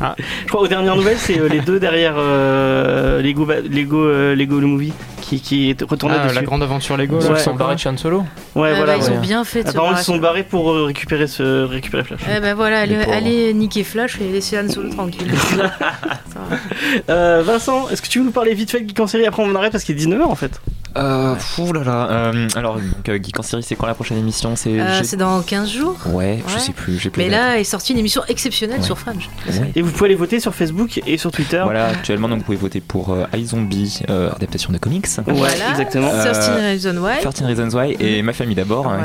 [0.00, 4.60] je crois aux dernières nouvelles c'est euh, les deux derrière euh, Lego Lego euh, Lego
[4.60, 7.38] le movie qui qui est retourné Ah, dessus la grande aventure Lego, Ils Ouais.
[7.38, 8.24] sont barrés de Chan Solo
[8.54, 9.16] ouais Ah voilà bah, ils ouais.
[9.18, 12.54] ont bien fait apparemment ils se sont barrés pour récupérer ce récupérer Flash Eh ben
[12.54, 15.30] voilà, allez, allez niquer Flash et laisser Han Solo tranquille.
[17.10, 19.26] Euh, Vincent, est-ce que tu veux nous parler vite fait de Geek en série?
[19.26, 20.60] Après, on arrête parce qu'il est 19h en fait.
[20.98, 22.08] Euh, ouh là là.
[22.10, 24.56] Euh, alors, donc, euh, Geek en série, c'est quand la prochaine émission?
[24.56, 24.80] C'est.
[24.80, 25.96] Euh, j'ai- c'est dans 15 jours?
[26.06, 26.60] Ouais, je Ouais.
[26.60, 26.98] sais plus.
[26.98, 27.46] J'ai plus Mais la date.
[27.54, 28.84] là est sortie une émission exceptionnelle Ouais.
[28.86, 29.28] sur Fringe.
[29.48, 29.70] Ouais.
[29.76, 31.60] Et vous pouvez aller voter sur Facebook et sur Twitter.
[31.64, 35.06] Voilà, actuellement, donc, vous pouvez voter pour euh, iZombie, euh, adaptation de comics.
[35.26, 35.70] Ouais, Voilà.
[35.70, 36.10] exactement.
[36.12, 36.50] Euh, 13
[36.84, 37.20] Reasons Why.
[37.22, 39.00] 13 Reasons Why et Ma famille d'abord, hein,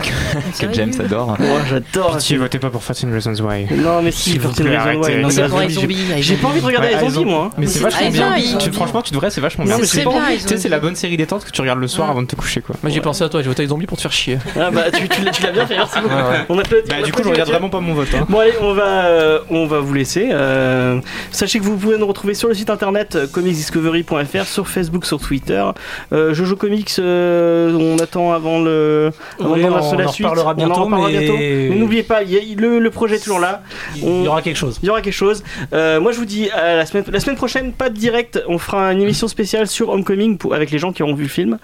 [0.59, 1.37] que, que James adore.
[1.39, 2.17] Moi, j'adore.
[2.17, 3.67] Pitié, votez pas pour 13 Reasons Why.
[3.77, 5.15] Non, mais si, S'il vous 13 plaît, Reasons Why.
[5.21, 6.23] Non, mais C'est la pour zombie, les j'ai- zombies.
[6.23, 7.29] J'ai pas envie de regarder Ouais, les zombies, Zombie.
[7.29, 7.43] moi.
[7.51, 7.55] hein.
[7.57, 8.35] Mais c'est vachement bien.
[8.59, 9.79] Tu- franchement, tu devrais, c'est vachement Mais bien.
[9.79, 11.79] c'est C'est très bien, ils tu sais, c'est la bonne série détente que tu regardes
[11.79, 12.11] le soir Ouais.
[12.11, 12.75] avant de te coucher, quoi.
[12.83, 14.37] Moi, j'ai pensé à toi, j'ai voté avec Zombie pour te faire chier.
[14.59, 16.13] Ah bah, tu, tu l'as- tu l'as bien fait, merci beaucoup.
[16.15, 16.45] Ouais, ouais.
[16.49, 16.89] On applaudit.
[16.89, 18.07] Bah, on du coup, je regarde vraiment pas mon vote.
[18.15, 18.25] hein.
[18.29, 20.29] Bon allez, on va, euh, on va vous laisser.
[20.31, 20.99] Euh,
[21.31, 25.19] sachez que vous pouvez nous retrouver sur le site internet euh, comicsdiscovery.fr, sur Facebook, sur
[25.19, 25.63] Twitter.
[26.11, 29.11] Euh, Jojo Comics, euh, on attend avant le.
[29.39, 30.25] Avant Oui, on lancer la en suite.
[30.27, 31.37] reparlera On en bientôt, reparlera mais- bientôt.
[31.37, 33.61] Mais n'oubliez pas, il y a- le, le projet est toujours là.
[33.95, 34.79] Il y aura quelque chose.
[34.83, 35.43] Il y aura quelque chose.
[35.73, 38.41] Euh, moi, je vous dis à la semaine, la semaine prochaine, pas de direct.
[38.47, 41.29] On fera une émission spéciale sur Homecoming pour, avec les gens qui auront vu le
[41.29, 41.57] film.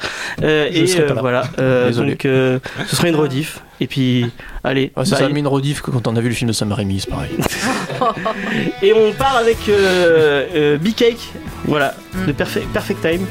[0.43, 1.21] Euh, Je et serai pas euh, là.
[1.21, 1.43] voilà.
[1.59, 2.11] Euh, Désolé.
[2.11, 3.59] donc, euh, ce sera une rediff.
[3.81, 4.29] Et puis,
[4.63, 4.91] allez.
[4.95, 5.19] Ouais, c'est bye.
[5.19, 7.31] ça, mine rediff que quand on a vu le film de Sam Raimi, c'est pareil.
[8.81, 11.29] Et on part avec euh, euh, Big Cake.
[11.65, 11.93] Voilà.
[12.13, 12.25] Mm.
[12.27, 13.25] De Perfect, Perfect Time.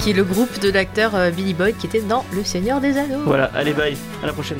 [0.00, 2.96] Qui est le groupe de l'acteur euh, Billy Boyd qui était dans Le Seigneur des
[2.98, 3.22] Anneaux.
[3.24, 3.50] Voilà.
[3.54, 3.96] Allez, bye.
[4.22, 4.58] À la prochaine.